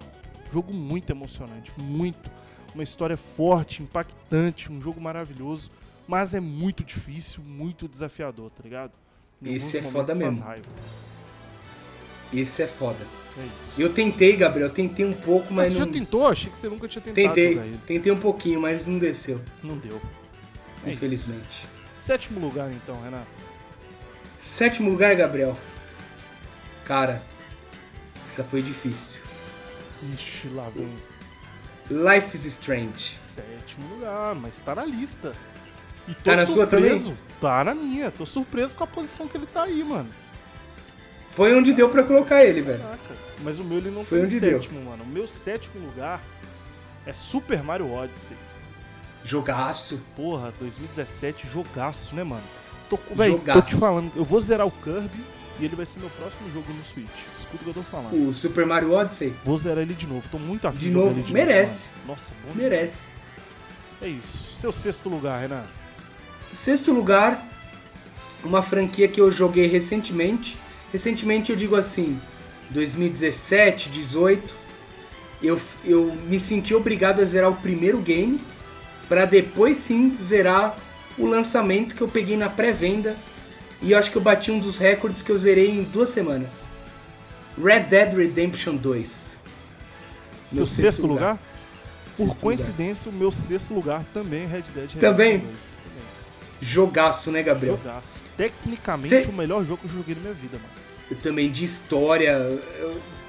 Jogo 0.51 0.73
muito 0.73 1.09
emocionante, 1.11 1.71
muito. 1.77 2.29
Uma 2.73 2.83
história 2.83 3.17
forte, 3.17 3.81
impactante, 3.81 4.71
um 4.71 4.79
jogo 4.79 5.01
maravilhoso, 5.01 5.71
mas 6.07 6.33
é 6.33 6.39
muito 6.39 6.83
difícil, 6.83 7.43
muito 7.43 7.87
desafiador, 7.87 8.51
tá 8.51 8.61
ligado? 8.63 8.91
Em 9.43 9.55
Esse 9.55 9.79
é 9.79 9.81
foda 9.81 10.13
mesmo. 10.13 10.43
raiva. 10.43 10.67
Esse 12.33 12.63
é 12.63 12.67
foda. 12.67 13.05
É 13.37 13.41
isso. 13.45 13.81
Eu 13.81 13.93
tentei, 13.93 14.35
Gabriel, 14.35 14.69
tentei 14.69 15.05
um 15.05 15.13
pouco, 15.13 15.53
Mas 15.53 15.67
mas 15.67 15.73
você 15.73 15.79
não. 15.79 15.85
já 15.85 15.91
tentou? 15.91 16.27
Achei 16.27 16.51
que 16.51 16.57
você 16.57 16.67
nunca 16.67 16.87
tinha 16.87 17.01
tentado 17.01 17.33
Tentei, 17.35 17.71
tentei 17.85 18.11
um 18.11 18.19
pouquinho, 18.19 18.59
mas 18.59 18.87
não 18.87 18.97
desceu, 18.97 19.39
Não 19.63 19.77
deu. 19.77 20.01
É 20.85 20.91
infelizmente. 20.91 21.47
isso. 21.49 21.67
Sétimo 21.93 22.39
lugar, 22.39 22.71
então, 22.71 22.99
Renato. 23.01 23.27
Sétimo 24.39 24.89
lugar, 24.89 25.15
Gabriel. 25.15 25.55
Cara, 26.85 27.21
essa 28.27 28.43
foi 28.43 28.61
difícil. 28.61 29.21
Ixi, 30.13 30.47
lá 30.49 30.69
vem. 30.69 30.87
Life 31.89 32.35
is 32.35 32.45
Strange. 32.45 33.15
Sétimo 33.19 33.95
lugar, 33.95 34.35
mas 34.35 34.59
tá 34.59 34.75
na 34.75 34.85
lista. 34.85 35.33
E 36.07 36.13
tô 36.13 36.23
Tá 36.23 36.35
na 36.35 36.45
sua 36.45 36.67
surpreso. 36.69 37.17
Tá 37.41 37.63
na 37.63 37.73
minha. 37.75 38.09
Tô 38.11 38.25
surpreso 38.25 38.75
com 38.75 38.83
a 38.83 38.87
posição 38.87 39.27
que 39.27 39.37
ele 39.37 39.45
tá 39.47 39.63
aí, 39.63 39.83
mano. 39.83 40.09
Foi 41.37 41.55
onde 41.55 41.71
deu 41.71 41.87
pra 41.87 42.01
colocar 42.01 42.43
ele, 42.43 42.61
velho. 42.61 42.79
Caraca, 42.81 43.15
mas 43.43 43.59
o 43.59 43.63
meu 43.63 43.77
ele 43.77 43.91
não 43.91 44.03
Foi 44.03 44.17
foi, 44.17 44.21
onde 44.27 44.37
em 44.37 44.39
deu. 44.39 44.59
sétimo, 44.59 44.81
mano. 44.83 45.03
O 45.07 45.13
meu 45.13 45.27
sétimo 45.27 45.85
lugar 45.85 46.19
é 47.05 47.13
Super 47.13 47.61
Mario 47.61 47.93
Odyssey. 47.93 48.35
Jogaço. 49.23 50.01
Porra, 50.15 50.51
2017, 50.59 51.47
jogaço, 51.47 52.15
né, 52.15 52.23
mano? 52.23 52.41
Tô, 52.89 52.97
tô 52.97 53.23
Jogaço. 53.23 53.61
te 53.61 53.75
falando, 53.75 54.11
eu 54.15 54.23
vou 54.25 54.41
zerar 54.41 54.65
o 54.65 54.71
Kirby 54.71 55.23
e 55.59 55.65
ele 55.65 55.75
vai 55.75 55.85
ser 55.85 55.99
meu 55.99 56.09
próximo 56.09 56.51
jogo 56.51 56.73
no 56.73 56.83
Switch. 56.83 57.07
Escuta 57.37 57.57
o 57.57 57.59
que 57.65 57.67
eu 57.67 57.73
tô 57.75 57.83
falando. 57.83 58.27
O 58.29 58.33
Super 58.33 58.65
Mario 58.65 58.93
Odyssey 58.93 59.35
Vou 59.45 59.59
zerar 59.59 59.83
ele 59.83 59.93
de 59.93 60.07
novo, 60.07 60.27
tô 60.31 60.39
muito 60.39 60.67
afim 60.67 60.79
De 60.79 60.87
de 60.87 60.91
novo, 60.91 61.21
de 61.21 61.31
merece. 61.31 61.91
mano. 61.97 62.07
Nossa, 62.07 62.33
bom 62.43 62.53
merece. 62.55 63.09
É 64.01 64.07
isso. 64.07 64.55
Seu 64.55 64.71
sexto 64.71 65.07
lugar, 65.07 65.39
Renan. 65.39 65.65
Sexto 66.51 66.91
lugar, 66.91 67.45
uma 68.43 68.63
franquia 68.63 69.07
que 69.07 69.21
eu 69.21 69.29
joguei 69.31 69.67
recentemente. 69.67 70.57
Recentemente 70.91 71.51
eu 71.51 71.57
digo 71.57 71.75
assim, 71.75 72.19
2017, 72.69 73.89
18. 73.89 74.55
Eu, 75.41 75.59
eu 75.85 76.15
me 76.27 76.39
senti 76.39 76.73
obrigado 76.73 77.21
a 77.21 77.25
zerar 77.25 77.51
o 77.51 77.55
primeiro 77.55 77.99
game 77.99 78.39
para 79.07 79.25
depois 79.25 79.77
sim 79.77 80.17
zerar 80.21 80.75
o 81.17 81.25
lançamento 81.25 81.95
que 81.95 82.01
eu 82.01 82.07
peguei 82.07 82.35
na 82.35 82.49
pré-venda 82.49 83.15
e 83.81 83.91
eu 83.91 83.99
acho 83.99 84.09
que 84.11 84.17
eu 84.17 84.21
bati 84.21 84.51
um 84.51 84.59
dos 84.59 84.77
recordes 84.77 85.21
que 85.21 85.31
eu 85.31 85.37
zerei 85.37 85.69
em 85.69 85.83
duas 85.83 86.09
semanas. 86.09 86.67
Red 87.63 87.81
Dead 87.81 88.13
Redemption 88.13 88.75
2. 88.75 89.39
Seu 90.47 90.57
Meu 90.57 90.65
sexto, 90.65 91.07
lugar? 91.07 91.37
Sexto 92.05 92.17
Por 92.17 92.23
lugar. 92.23 92.41
coincidência, 92.41 93.09
o 93.11 93.13
meu 93.13 93.31
sexto 93.31 93.73
lugar 93.73 94.03
também 94.13 94.43
é 94.43 94.47
Red 94.47 94.61
Dead 94.61 94.75
Redemption 94.75 94.99
Também? 94.99 95.37
2. 95.39 95.49
Também. 95.51 95.86
Jogaço, 96.61 97.31
né, 97.31 97.43
Gabriel? 97.43 97.77
Jogaço. 97.77 98.25
Tecnicamente, 98.35 99.09
Cê- 99.09 99.29
o 99.29 99.33
melhor 99.33 99.63
jogo 99.65 99.81
que 99.81 99.87
eu 99.87 99.97
joguei 99.97 100.15
na 100.15 100.21
minha 100.21 100.33
vida, 100.33 100.57
mano. 100.57 100.69
Eu 101.09 101.17
também 101.17 101.51
de 101.51 101.63
história, 101.63 102.59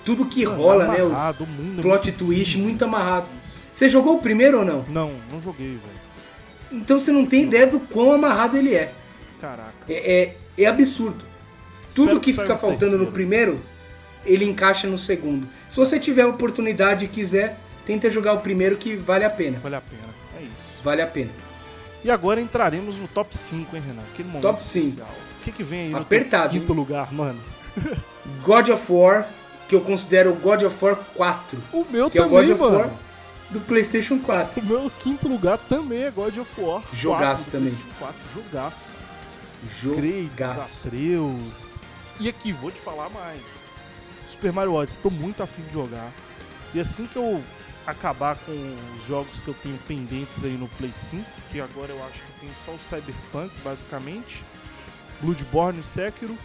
tudo 0.04 0.24
que 0.26 0.42
rola, 0.44 0.88
né? 0.88 1.02
Os 1.02 1.12
Amarrado, 1.12 1.44
o 1.44 1.46
mundo 1.46 1.78
é 1.78 1.82
plot 1.82 2.06
muito 2.10 2.18
twist 2.24 2.58
muito 2.58 2.84
amarrado. 2.84 3.26
Você 3.70 3.88
jogou 3.88 4.16
o 4.16 4.22
primeiro 4.22 4.58
ou 4.60 4.64
não? 4.64 4.84
Não, 4.88 5.12
não 5.30 5.40
joguei, 5.40 5.68
velho. 5.68 5.80
Então 6.72 6.98
você 6.98 7.12
não 7.12 7.24
tem 7.24 7.44
ideia 7.44 7.66
do 7.66 7.78
quão 7.78 8.12
amarrado 8.12 8.56
ele 8.56 8.74
é. 8.74 8.92
Caraca. 9.40 9.72
É, 9.88 10.12
é, 10.22 10.36
é 10.62 10.66
absurdo. 10.66 11.24
Tudo 11.94 12.02
Espero 12.08 12.20
que 12.20 12.30
que 12.30 12.32
saia 12.36 12.46
fica 12.48 12.58
faltando 12.58 12.84
no 12.98 13.06
terceiro. 13.06 13.12
primeiro, 13.12 13.60
ele 14.26 14.44
encaixa 14.44 14.86
no 14.88 14.98
segundo. 14.98 15.48
Se 15.68 15.76
você 15.76 15.98
tiver 16.00 16.22
a 16.22 16.28
oportunidade 16.28 17.04
e 17.04 17.08
quiser, 17.08 17.58
tenta 17.86 18.10
jogar 18.10 18.32
o 18.34 18.40
primeiro 18.40 18.76
que 18.76 18.96
vale 18.96 19.24
a 19.24 19.30
pena. 19.30 19.58
Vale 19.60 19.76
a 19.76 19.80
pena. 19.80 20.02
É 20.38 20.42
isso. 20.42 20.78
Vale 20.82 21.00
a 21.02 21.06
pena. 21.06 21.30
E 22.04 22.10
agora 22.10 22.40
entraremos 22.40 22.96
no 22.96 23.08
top 23.08 23.36
5, 23.36 23.76
hein, 23.76 23.82
Renan? 23.86 24.02
Aquele 24.12 24.28
momento 24.28 24.42
Top 24.42 24.62
5. 24.62 24.86
especial. 24.86 25.08
O 25.40 25.44
que, 25.44 25.52
que 25.52 25.62
vem 25.62 25.80
aí 25.86 25.90
no 25.90 25.98
Apertado, 25.98 26.50
teu 26.50 26.60
quinto 26.60 26.72
lugar, 26.72 27.12
mano? 27.12 27.40
God 28.42 28.68
of 28.68 28.92
War, 28.92 29.28
que 29.68 29.74
eu 29.74 29.80
considero 29.80 30.30
o 30.32 30.36
God 30.36 30.62
of 30.62 30.84
War 30.84 30.96
4, 31.14 31.62
O 31.72 31.84
meu 31.90 32.10
que 32.10 32.18
é 32.18 32.22
o 32.22 32.24
também, 32.28 32.48
God 32.48 32.50
of 32.52 32.62
mano. 32.62 32.78
War 32.78 32.90
do 33.50 33.60
PlayStation 33.60 34.18
4. 34.18 34.60
O 34.60 34.64
meu 34.64 34.90
quinto 34.90 35.26
lugar 35.28 35.58
também 35.58 36.04
é 36.04 36.10
God 36.10 36.36
of 36.36 36.60
War. 36.60 36.82
Jogaço 36.92 37.50
4 37.50 37.50
do 37.50 37.50
também. 37.50 37.74
PlayStation 37.74 37.98
4. 37.98 38.16
Jogaço, 38.34 38.86
Jogaço. 39.80 40.86
Atreus. 40.86 41.80
E 42.20 42.28
aqui, 42.28 42.52
vou 42.52 42.70
te 42.70 42.80
falar 42.80 43.08
mais. 43.10 43.40
Super 44.26 44.52
Mario 44.52 44.74
Odyssey, 44.74 45.00
tô 45.02 45.10
muito 45.10 45.42
afim 45.42 45.62
de 45.62 45.72
jogar. 45.72 46.12
E 46.74 46.80
assim 46.80 47.06
que 47.06 47.16
eu 47.16 47.42
acabar 47.90 48.36
com 48.36 48.52
os 48.94 49.06
jogos 49.06 49.40
que 49.40 49.48
eu 49.48 49.54
tenho 49.62 49.78
pendentes 49.88 50.44
aí 50.44 50.56
no 50.58 50.68
Play 50.68 50.92
5, 50.94 51.24
que 51.50 51.58
agora 51.60 51.90
eu 51.90 51.98
acho 52.04 52.18
que 52.22 52.40
tem 52.40 52.50
só 52.64 52.72
o 52.72 52.78
Cyberpunk, 52.78 53.50
basicamente, 53.64 54.44
Bloodborne 55.22 55.80
e 55.80 55.84
Sekiro, 55.84 56.36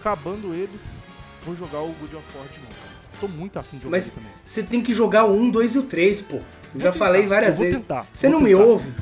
acabando 0.00 0.54
eles, 0.54 1.02
vou 1.44 1.56
jogar 1.56 1.80
o 1.80 1.88
God 2.00 2.14
of 2.14 2.24
War 2.36 2.46
de 2.48 2.60
novo. 2.60 2.94
Tô 3.20 3.26
muito 3.28 3.58
afim 3.58 3.76
de 3.76 3.84
jogar 3.84 3.96
Mas 3.96 4.16
você 4.44 4.62
tem 4.62 4.82
que 4.82 4.94
jogar 4.94 5.24
o 5.24 5.34
1, 5.36 5.50
2 5.50 5.74
e 5.74 5.78
o 5.78 5.82
3, 5.82 6.22
pô. 6.22 6.36
Eu 6.36 6.42
já 6.80 6.92
tentar, 6.92 6.92
falei 6.92 7.26
várias 7.26 7.58
vezes. 7.58 7.80
tentar, 7.82 8.06
Você 8.12 8.28
não 8.28 8.38
tentar. 8.38 8.48
me 8.48 8.54
ouve. 8.54 8.92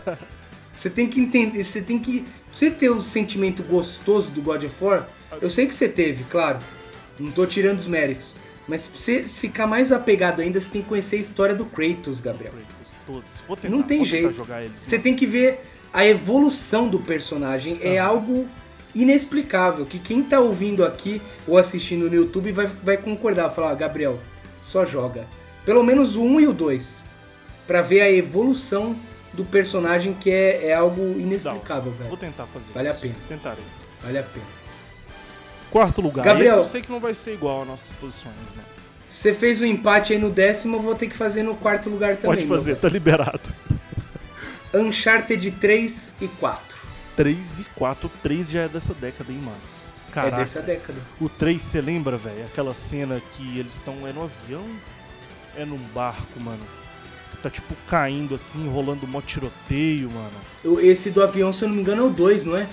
você 0.74 0.90
tem 0.90 1.06
que 1.08 1.20
entender, 1.20 1.62
você 1.62 1.80
tem 1.82 1.98
que. 1.98 2.20
pra 2.20 2.30
Você 2.52 2.70
ter 2.70 2.90
o 2.90 3.00
sentimento 3.00 3.62
gostoso 3.62 4.30
do 4.30 4.40
God 4.42 4.64
of 4.64 4.84
War, 4.84 5.08
eu 5.40 5.48
sei 5.50 5.66
que 5.66 5.74
você 5.74 5.88
teve, 5.88 6.24
claro. 6.24 6.58
Não 7.18 7.30
tô 7.30 7.46
tirando 7.46 7.78
os 7.78 7.86
méritos. 7.86 8.34
Mas 8.68 8.86
pra 8.86 8.98
você 8.98 9.22
ficar 9.22 9.66
mais 9.66 9.92
apegado 9.92 10.40
ainda, 10.42 10.60
você 10.60 10.70
tem 10.70 10.82
que 10.82 10.88
conhecer 10.88 11.16
a 11.16 11.20
história 11.20 11.54
do 11.54 11.64
Kratos, 11.64 12.18
Gabriel. 12.20 12.52
Kratos, 12.52 13.00
todos. 13.06 13.42
Vou 13.46 13.56
tentar, 13.56 13.76
Não 13.76 13.82
tem 13.82 13.98
vou 13.98 14.06
jeito. 14.06 14.26
eles. 14.58 14.82
Você 14.82 14.96
mano. 14.96 15.02
tem 15.04 15.14
que 15.16 15.26
ver 15.26 15.64
a 15.92 16.04
evolução 16.04 16.88
do 16.88 16.98
personagem. 16.98 17.78
É 17.80 17.98
algo 17.98 18.46
inexplicável. 18.94 19.86
Que 19.86 19.98
quem 19.98 20.22
tá 20.22 20.40
ouvindo 20.40 20.84
aqui 20.84 21.22
ou 21.46 21.56
assistindo 21.58 22.08
no 22.08 22.14
YouTube 22.16 22.50
vai, 22.52 22.66
vai 22.66 22.96
concordar. 22.96 23.50
Falar, 23.50 23.70
"Ah, 23.70 23.74
Gabriel, 23.74 24.18
só 24.60 24.84
joga. 24.84 25.26
Pelo 25.64 25.82
menos 25.84 26.16
o 26.16 26.22
1 26.22 26.40
e 26.40 26.46
o 26.48 26.52
2. 26.52 27.04
Pra 27.66 27.82
ver 27.82 28.00
a 28.00 28.10
evolução 28.10 28.96
do 29.32 29.44
personagem 29.44 30.12
que 30.14 30.30
é, 30.30 30.68
é 30.68 30.74
algo 30.74 31.02
inexplicável, 31.20 31.92
Vou 31.92 32.04
velho. 32.06 32.16
tentar 32.16 32.46
fazer 32.46 32.72
Vale 32.72 32.88
a 32.88 32.92
isso. 32.92 33.00
pena. 33.00 33.14
Tentarei. 33.28 33.64
Vale 34.02 34.18
a 34.18 34.22
pena. 34.22 34.46
Quarto 35.76 36.00
lugar. 36.00 36.24
Gabriel. 36.24 36.52
Esse 36.52 36.58
eu 36.58 36.64
sei 36.64 36.80
que 36.80 36.90
não 36.90 36.98
vai 36.98 37.14
ser 37.14 37.34
igual 37.34 37.60
às 37.60 37.68
nossas 37.68 37.92
posições, 37.98 38.32
né? 38.56 38.62
Você 39.06 39.34
fez 39.34 39.60
o 39.60 39.66
empate 39.66 40.14
aí 40.14 40.18
no 40.18 40.30
décimo, 40.30 40.78
eu 40.78 40.80
vou 40.80 40.94
ter 40.94 41.06
que 41.06 41.14
fazer 41.14 41.42
no 41.42 41.54
quarto 41.54 41.90
lugar 41.90 42.16
também. 42.16 42.46
Pode 42.46 42.48
fazer, 42.48 42.76
tá 42.76 42.88
liberado. 42.88 43.54
Uncharted 44.72 45.50
3 45.50 46.14
e 46.22 46.28
4. 46.28 46.78
3 47.14 47.58
e 47.58 47.64
4. 47.74 48.10
3 48.22 48.50
já 48.50 48.62
é 48.62 48.68
dessa 48.68 48.94
década, 48.94 49.30
hein, 49.30 49.38
mano? 49.38 49.58
Caraca. 50.10 50.36
É 50.36 50.38
dessa 50.38 50.62
década. 50.62 50.98
O 51.20 51.28
3, 51.28 51.60
você 51.60 51.82
lembra, 51.82 52.16
velho? 52.16 52.46
Aquela 52.46 52.72
cena 52.72 53.20
que 53.32 53.58
eles 53.58 53.74
estão. 53.74 54.08
É 54.08 54.14
no 54.14 54.24
avião? 54.24 54.64
É 55.54 55.66
num 55.66 55.76
barco, 55.94 56.40
mano. 56.40 56.64
Que 57.32 57.36
tá 57.36 57.50
tipo 57.50 57.74
caindo 57.86 58.34
assim, 58.34 58.66
rolando 58.66 59.06
mó 59.06 59.20
tiroteio, 59.20 60.10
mano. 60.10 60.80
Esse 60.80 61.10
do 61.10 61.22
avião, 61.22 61.52
se 61.52 61.66
eu 61.66 61.68
não 61.68 61.76
me 61.76 61.82
engano, 61.82 62.04
é 62.04 62.06
o 62.06 62.10
2, 62.10 62.46
não 62.46 62.56
é? 62.56 62.66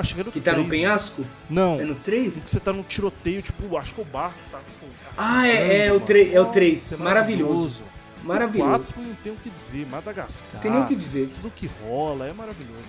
Acho 0.00 0.14
que 0.14 0.20
era 0.20 0.28
o 0.28 0.32
Que 0.32 0.40
tá 0.40 0.52
3, 0.52 0.64
no 0.64 0.70
penhasco? 0.70 1.26
Não. 1.48 1.80
É 1.80 1.84
no 1.84 1.94
3? 1.94 2.34
Que 2.34 2.50
você 2.50 2.58
tá 2.58 2.72
num 2.72 2.82
tiroteio, 2.82 3.42
tipo, 3.42 3.76
acho 3.76 3.94
que 3.94 4.00
o 4.00 4.04
barco 4.04 4.38
tá. 4.50 4.58
Tipo, 4.58 4.86
Ah, 5.16 5.46
é- 5.46 5.86
é 5.88 5.92
o 5.92 6.00
tre- 6.00 6.32
é 6.32 6.40
o 6.40 6.44
Nossa, 6.44 6.54
três. 6.54 6.92
é 6.92 6.96
Maravilhoso. 6.96 7.82
Maravilhoso. 8.24 8.70
4 8.70 9.00
não 9.02 9.14
tem 9.16 9.32
o 9.32 9.36
que 9.36 9.50
dizer, 9.50 9.86
Madagascar. 9.90 10.48
Não 10.54 10.60
tem 10.60 10.70
nem 10.70 10.82
o 10.82 10.86
que 10.86 10.94
dizer. 10.94 11.28
Tudo 11.36 11.50
que 11.54 11.70
rola 11.84 12.26
é 12.26 12.32
maravilhoso. 12.32 12.88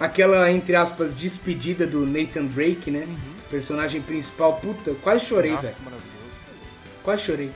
Aquela, 0.00 0.50
entre 0.50 0.74
aspas, 0.76 1.14
despedida 1.14 1.86
do 1.86 2.04
Nathan 2.06 2.44
Drake, 2.46 2.90
né? 2.90 3.04
Uhum. 3.06 3.16
Personagem 3.50 4.00
principal. 4.00 4.54
Puta, 4.56 4.94
quase 5.02 5.24
chorei, 5.26 5.54
velho. 5.56 5.76
maravilhoso. 5.84 6.10
Quase 7.02 7.22
chorei. 7.22 7.50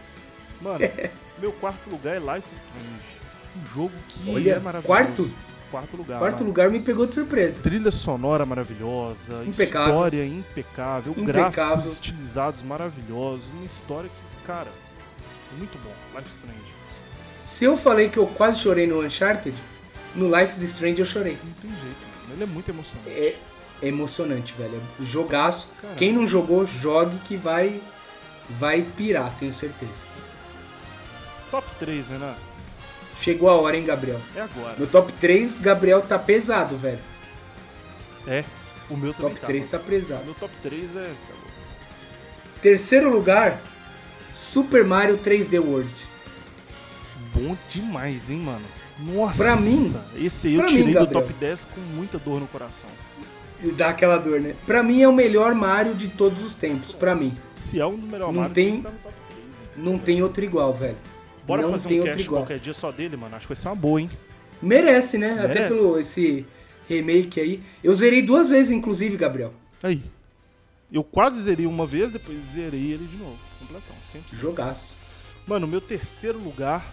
Mano, 0.61 0.79
meu 1.41 1.53
quarto 1.53 1.91
lugar 1.91 2.17
é 2.17 2.19
Life 2.19 2.49
Strange. 2.53 3.17
Um 3.57 3.75
jogo 3.75 3.93
que 4.09 4.31
Olha, 4.31 4.53
é 4.53 4.59
maravilhoso. 4.59 4.87
quarto? 4.87 5.31
Quarto 5.71 5.97
lugar. 5.97 6.19
Quarto 6.19 6.37
mano. 6.39 6.47
lugar 6.47 6.71
me 6.71 6.81
pegou 6.81 7.07
de 7.07 7.15
surpresa. 7.15 7.61
Trilha 7.63 7.91
sonora 7.91 8.47
maravilhosa, 8.47 9.43
Impecável. 9.45 9.93
história 9.95 10.27
impecável, 10.27 11.13
Impecável. 11.17 11.53
gráficos 11.53 11.93
estilizados 11.93 12.63
maravilhosos, 12.63 13.51
uma 13.51 13.65
história 13.65 14.09
que, 14.09 14.47
cara, 14.47 14.71
muito 15.59 15.77
bom. 15.83 15.93
Life 16.17 16.29
is 16.29 16.35
Strange. 16.35 17.07
Se 17.43 17.65
eu 17.65 17.77
falei 17.77 18.09
que 18.09 18.19
eu 18.19 18.27
quase 18.27 18.61
chorei 18.61 18.87
no 18.87 19.01
Uncharted, 19.05 19.57
no 20.15 20.27
Life 20.35 20.53
is 20.55 20.63
Strange 20.63 21.01
eu 21.01 21.07
chorei. 21.07 21.37
Não 21.45 21.53
tem 21.55 21.71
jeito, 21.71 21.97
mano. 22.23 22.35
ele 22.35 22.43
é 22.45 22.47
muito 22.47 22.69
emocionante. 22.71 23.11
É, 23.11 23.37
é 23.83 23.89
emocionante, 23.89 24.55
velho. 24.57 24.81
É 25.01 25.05
jogaço. 25.05 25.69
Caramba. 25.81 25.99
Quem 25.99 26.13
não 26.13 26.27
jogou, 26.27 26.65
jogue 26.67 27.19
que 27.27 27.37
vai, 27.37 27.81
vai 28.51 28.83
pirar, 28.83 29.35
tenho 29.39 29.53
certeza. 29.53 30.07
Top 31.51 31.67
3, 31.79 32.09
Renan. 32.09 32.35
Chegou 33.19 33.49
a 33.49 33.55
hora, 33.55 33.77
hein, 33.77 33.85
Gabriel? 33.85 34.21
É 34.35 34.41
agora. 34.43 34.75
Meu 34.79 34.87
top 34.87 35.13
3, 35.15 35.59
Gabriel 35.59 36.03
tá 36.03 36.19
pesado, 36.19 36.77
velho. 36.77 36.99
É, 38.27 38.45
o 38.91 38.97
meu 38.97 39.15
Top 39.15 39.35
tá, 39.39 39.47
3 39.47 39.71
mano. 39.71 39.83
tá 39.85 39.91
pesado. 39.91 40.25
Meu 40.25 40.35
top 40.35 40.53
3 40.63 40.97
é... 40.97 41.11
Terceiro 42.61 43.11
lugar, 43.11 43.61
Super 44.33 44.85
Mario 44.85 45.19
3D 45.19 45.61
World. 45.61 45.91
Bom 47.35 47.57
demais, 47.69 48.31
hein, 48.31 48.39
mano. 48.39 48.65
Nossa. 48.99 49.43
Pra 49.43 49.57
mim- 49.57 49.95
Esse 50.17 50.49
aí 50.49 50.55
eu 50.55 50.61
pra 50.63 50.71
mim, 50.71 50.77
tirei 50.79 50.95
do 50.95 51.07
top 51.07 51.33
10 51.35 51.65
com 51.67 51.81
muita 51.81 52.19
dor 52.19 52.41
no 52.41 52.47
coração. 52.47 52.89
E 53.63 53.71
Dá 53.71 53.89
aquela 53.91 54.19
dor, 54.19 54.41
né? 54.41 54.55
Pra 54.67 54.83
mim 54.83 55.03
é 55.03 55.09
o 55.09 55.13
melhor 55.13 55.55
Mario 55.55 55.95
de 55.95 56.09
todos 56.09 56.43
os 56.45 56.55
tempos, 56.55 56.93
pra 56.93 57.15
mim. 57.15 57.37
Se 57.55 57.79
é 57.81 57.87
um 57.87 57.97
dos 57.97 58.11
melhores 58.11 58.35
Não 58.35 58.41
Mario, 58.43 58.55
tem- 58.55 58.83
tá 58.83 58.91
no 58.91 58.97
top 58.99 59.15
3. 59.29 59.45
então. 59.73 59.85
Não 59.85 59.99
tem 59.99 60.23
outro 60.23 60.45
igual, 60.45 60.73
velho. 60.75 60.97
Bora 61.47 61.63
não 61.63 61.71
fazer 61.71 61.89
tem 61.89 62.01
um 62.01 62.05
cast 62.05 62.23
igual. 62.23 62.43
qualquer 62.43 62.59
dia 62.59 62.75
só 62.75 62.91
dele, 62.93 63.17
mano. 63.17 63.37
Acho 63.37 63.47
que 63.47 63.55
vai 63.55 63.63
ser 63.63 63.69
uma 63.69 63.75
boa, 63.77 64.01
hein? 64.01 64.11
Merece, 64.61 65.19
né? 65.19 65.33
Até 65.33 65.49
Merece. 65.49 65.69
pelo 65.75 65.99
esse 65.99 66.47
remake 66.89 67.41
aí. 67.41 67.63
Eu 67.83 67.95
zerei 67.95 68.23
duas 68.23 68.51
vezes, 68.51 68.73
inclusive, 68.73 69.17
Gabriel. 69.17 69.53
Aí. 69.83 70.03
Eu 70.93 71.03
quase 71.03 71.41
zerei 71.43 71.67
uma 71.67 71.87
vez, 71.87 72.13
depois 72.13 72.39
zerei 72.39 72.93
ele 72.93 73.07
de 73.07 73.17
novo. 73.17 73.39
Completão, 73.59 73.97
100%. 74.05 74.39
Jogaço. 74.41 74.95
Mano, 75.47 75.67
meu 75.67 75.81
terceiro 75.81 76.39
lugar 76.39 76.85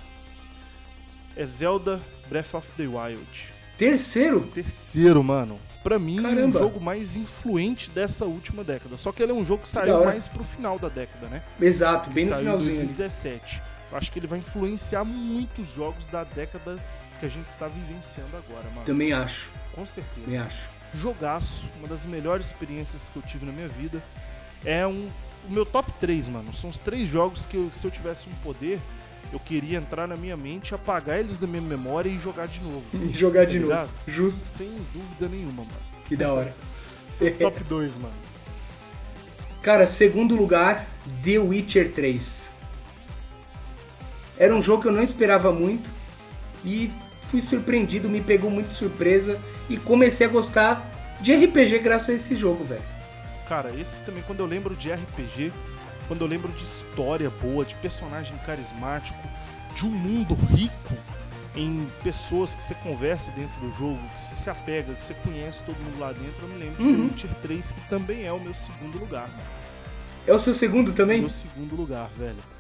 é 1.35 1.45
Zelda 1.45 1.99
Breath 2.29 2.53
of 2.53 2.67
the 2.77 2.87
Wild. 2.87 3.53
Terceiro? 3.77 4.41
Terceiro, 4.53 5.23
mano. 5.23 5.59
Pra 5.83 5.99
mim, 5.99 6.21
Caramba. 6.21 6.59
o 6.59 6.61
jogo 6.61 6.79
mais 6.79 7.15
influente 7.15 7.89
dessa 7.89 8.25
última 8.25 8.63
década. 8.63 8.95
Só 8.97 9.11
que 9.11 9.21
ele 9.21 9.31
é 9.31 9.35
um 9.35 9.45
jogo 9.45 9.63
que 9.63 9.69
saiu 9.69 10.05
mais 10.05 10.27
pro 10.27 10.43
final 10.43 10.79
da 10.79 10.87
década, 10.87 11.27
né? 11.27 11.43
Exato, 11.59 12.09
bem 12.09 12.25
no 12.25 12.29
saiu 12.29 12.41
em 12.41 12.43
finalzinho 12.45 12.75
ali. 12.75 12.85
2017. 12.85 13.57
Eu 13.57 13.72
acho 13.95 14.12
que 14.12 14.19
ele 14.19 14.27
vai 14.27 14.39
influenciar 14.39 15.03
muitos 15.03 15.67
jogos 15.67 16.08
da 16.08 16.23
década 16.23 16.84
que 17.19 17.25
a 17.25 17.29
gente 17.29 17.47
está 17.47 17.67
vivenciando 17.67 18.36
agora, 18.38 18.67
mano. 18.69 18.86
Também 18.86 19.13
acho, 19.13 19.49
Com 19.73 19.86
certeza. 19.86 20.21
também 20.25 20.39
acho. 20.39 20.69
Jogaço, 20.93 21.65
uma 21.79 21.88
das 21.88 22.06
melhores 22.06 22.47
experiências 22.47 23.10
que 23.10 23.15
eu 23.17 23.21
tive 23.23 23.45
na 23.45 23.51
minha 23.51 23.67
vida. 23.67 24.03
É 24.65 24.86
um 24.86 25.10
o 25.47 25.51
meu 25.51 25.65
top 25.65 25.91
3, 25.99 26.29
mano. 26.29 26.53
São 26.53 26.69
os 26.69 26.79
três 26.79 27.10
jogos 27.10 27.43
que 27.45 27.58
eu- 27.58 27.69
se 27.73 27.84
eu 27.86 27.91
tivesse 27.91 28.29
um 28.29 28.32
poder, 28.43 28.79
eu 29.32 29.39
queria 29.39 29.77
entrar 29.77 30.08
na 30.08 30.15
minha 30.15 30.38
mente, 30.38 30.73
apagar 30.73 31.19
eles 31.19 31.38
da 31.38 31.45
minha 31.47 31.62
memória 31.62 32.08
e 32.08 32.17
jogar 32.17 32.47
de 32.47 32.62
novo. 32.62 32.84
E 32.93 33.12
jogar 33.17 33.45
de 33.45 33.56
Tá 33.56 33.65
novo. 33.65 33.71
ligado? 33.73 33.89
Justo, 34.08 34.39
Sem 34.58 34.69
dúvida 34.93 35.27
nenhuma, 35.27 35.63
mano. 35.65 35.79
que 36.06 36.15
da 36.15 36.32
hora. 36.32 36.56
Seu 37.10 37.38
top 37.38 37.62
2, 37.67 37.97
mano. 37.97 38.13
Cara, 39.62 39.86
segundo 39.88 40.36
lugar, 40.36 40.88
The 41.23 41.39
Witcher 41.39 41.91
3. 41.91 42.52
Era 44.43 44.53
um 44.53 44.62
jogo 44.62 44.82
que 44.82 44.89
eu 44.89 44.91
não 44.91 45.01
esperava 45.01 45.53
muito 45.53 45.89
e 46.65 46.91
fui 47.29 47.41
surpreendido, 47.41 48.10
me 48.10 48.19
pegou 48.19 48.51
muito 48.51 48.67
de 48.67 48.73
surpresa 48.73 49.39
e 49.69 49.77
comecei 49.77 50.27
a 50.27 50.29
gostar 50.29 50.86
de 51.21 51.34
RPG 51.34 51.79
graças 51.79 52.10
a 52.10 52.13
esse 52.13 52.36
jogo, 52.36 52.65
velho. 52.65 52.84
Cara, 53.47 53.73
esse 53.73 53.99
também, 54.01 54.21
quando 54.27 54.41
eu 54.41 54.45
lembro 54.45 54.75
de 54.75 54.91
RPG, 54.91 55.53
quando 56.10 56.25
eu 56.25 56.27
lembro 56.27 56.51
de 56.51 56.65
história 56.65 57.29
boa, 57.29 57.63
de 57.63 57.73
personagem 57.75 58.38
carismático, 58.45 59.17
de 59.77 59.86
um 59.86 59.91
mundo 59.91 60.38
rico 60.53 60.93
em 61.56 61.88
pessoas 62.03 62.53
que 62.53 62.63
você 62.63 62.75
conversa 62.75 63.32
dentro 63.32 63.58
do 63.62 63.73
jogo, 63.77 63.99
que 64.13 64.19
você 64.19 64.36
se 64.36 64.49
apega, 64.49 64.93
que 64.93 65.06
você 65.06 65.13
conhece 65.13 65.63
todo 65.63 65.77
mundo 65.77 65.99
lá 66.01 66.12
dentro, 66.12 66.41
eu 66.41 66.49
me 66.49 66.58
lembro 66.58 66.84
de 66.84 66.89
Uhum. 66.89 67.08
The 67.08 67.13
Witcher 67.13 67.36
3, 67.43 67.71
que 67.71 67.89
também 67.89 68.25
é 68.25 68.34
o 68.34 68.41
meu 68.41 68.53
segundo 68.53 68.99
lugar, 68.99 69.25
mano. 69.29 69.63
É 70.27 70.34
o 70.34 70.39
seu 70.39 70.53
segundo 70.53 70.91
também? 70.91 71.21
Meu 71.21 71.29
segundo 71.29 71.77
lugar, 71.77 72.10
velho. 72.17 72.52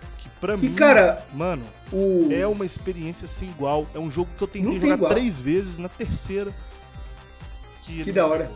Que 0.43 0.47
pra 0.47 0.55
E 0.55 0.69
mim, 0.69 0.73
cara, 0.73 1.25
mano, 1.33 1.63
o 1.91 2.27
é 2.31 2.45
uma 2.45 2.65
experiência 2.65 3.27
sem 3.27 3.49
igual. 3.49 3.87
É 3.95 3.99
um 3.99 4.11
jogo 4.11 4.29
que 4.37 4.43
eu 4.43 4.47
tentei 4.47 4.79
jogar 4.79 4.95
igual. 4.95 5.11
três 5.11 5.39
vezes, 5.39 5.77
na 5.77 5.87
terceira. 5.87 6.51
Que 7.83 8.11
da 8.11 8.25
hora. 8.25 8.49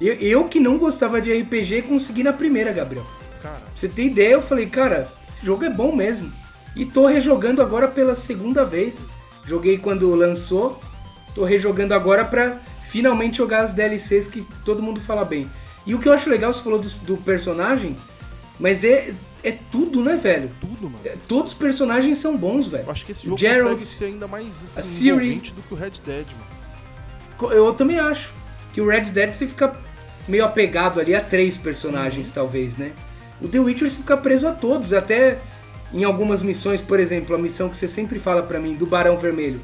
eu, 0.00 0.14
eu 0.14 0.48
que 0.48 0.58
não 0.58 0.78
gostava 0.78 1.20
de 1.20 1.32
RPG 1.32 1.82
consegui 1.82 2.22
na 2.22 2.32
primeira, 2.32 2.72
Gabriel. 2.72 3.06
Cara, 3.42 3.56
Pra 3.56 3.70
você 3.74 3.88
ter 3.88 4.04
ideia, 4.04 4.34
eu 4.34 4.42
falei, 4.42 4.66
cara, 4.66 5.12
esse 5.30 5.44
jogo 5.44 5.64
é 5.64 5.70
bom 5.70 5.94
mesmo. 5.94 6.32
E 6.74 6.86
tô 6.86 7.06
rejogando 7.06 7.60
agora 7.60 7.88
pela 7.88 8.14
segunda 8.14 8.64
vez. 8.64 9.06
Joguei 9.44 9.76
quando 9.76 10.14
lançou, 10.14 10.80
tô 11.34 11.44
rejogando 11.44 11.92
agora 11.92 12.24
pra 12.24 12.60
finalmente 12.86 13.38
jogar 13.38 13.62
as 13.62 13.72
DLCs 13.72 14.28
que 14.28 14.46
todo 14.64 14.82
mundo 14.82 15.00
fala 15.00 15.24
bem. 15.24 15.50
E 15.84 15.94
o 15.94 15.98
que 15.98 16.08
eu 16.08 16.12
acho 16.12 16.30
legal, 16.30 16.52
você 16.52 16.62
falou 16.62 16.78
do, 16.78 16.88
do 16.88 17.16
personagem, 17.18 17.96
mas 18.58 18.84
é, 18.84 19.12
é 19.44 19.52
tudo, 19.70 20.02
né, 20.02 20.16
velho? 20.16 20.50
tudo, 20.60 20.84
mano. 20.90 21.00
É, 21.04 21.14
Todos 21.28 21.52
os 21.52 21.58
personagens 21.58 22.18
são 22.18 22.36
bons, 22.36 22.68
velho. 22.68 22.84
Eu 22.84 22.90
acho 22.90 23.04
que 23.06 23.12
esse 23.12 23.24
O 23.24 23.30
jogo 23.30 23.38
Geralt, 23.40 23.70
consegue 23.78 23.86
ser 23.86 24.04
ainda 24.06 24.26
mais 24.28 24.78
assim, 24.78 25.08
envolvente 25.08 25.52
do 25.52 25.62
que 25.62 25.74
o 25.74 25.76
Red 25.76 25.90
Dead, 26.04 26.26
mano. 27.40 27.52
Eu 27.54 27.72
também 27.74 27.98
acho 27.98 28.32
que 28.72 28.80
o 28.80 28.88
Red 28.88 29.06
Dead 29.06 29.34
você 29.34 29.46
fica 29.46 29.72
meio 30.28 30.44
apegado 30.44 31.00
ali 31.00 31.14
a 31.14 31.20
três 31.20 31.56
personagens, 31.56 32.28
Uhum. 32.28 32.34
talvez, 32.34 32.76
né? 32.76 32.92
O 33.40 33.48
The 33.48 33.58
Witcher 33.58 33.90
você 33.90 33.96
fica 33.96 34.16
preso 34.16 34.46
a 34.46 34.52
todos, 34.52 34.92
até 34.92 35.40
em 35.92 36.04
algumas 36.04 36.42
missões, 36.42 36.80
por 36.80 37.00
exemplo, 37.00 37.34
a 37.34 37.38
missão 37.38 37.68
que 37.68 37.76
você 37.76 37.88
sempre 37.88 38.18
fala 38.20 38.42
pra 38.42 38.60
mim, 38.60 38.74
do 38.76 38.86
Barão 38.86 39.16
Vermelho. 39.16 39.60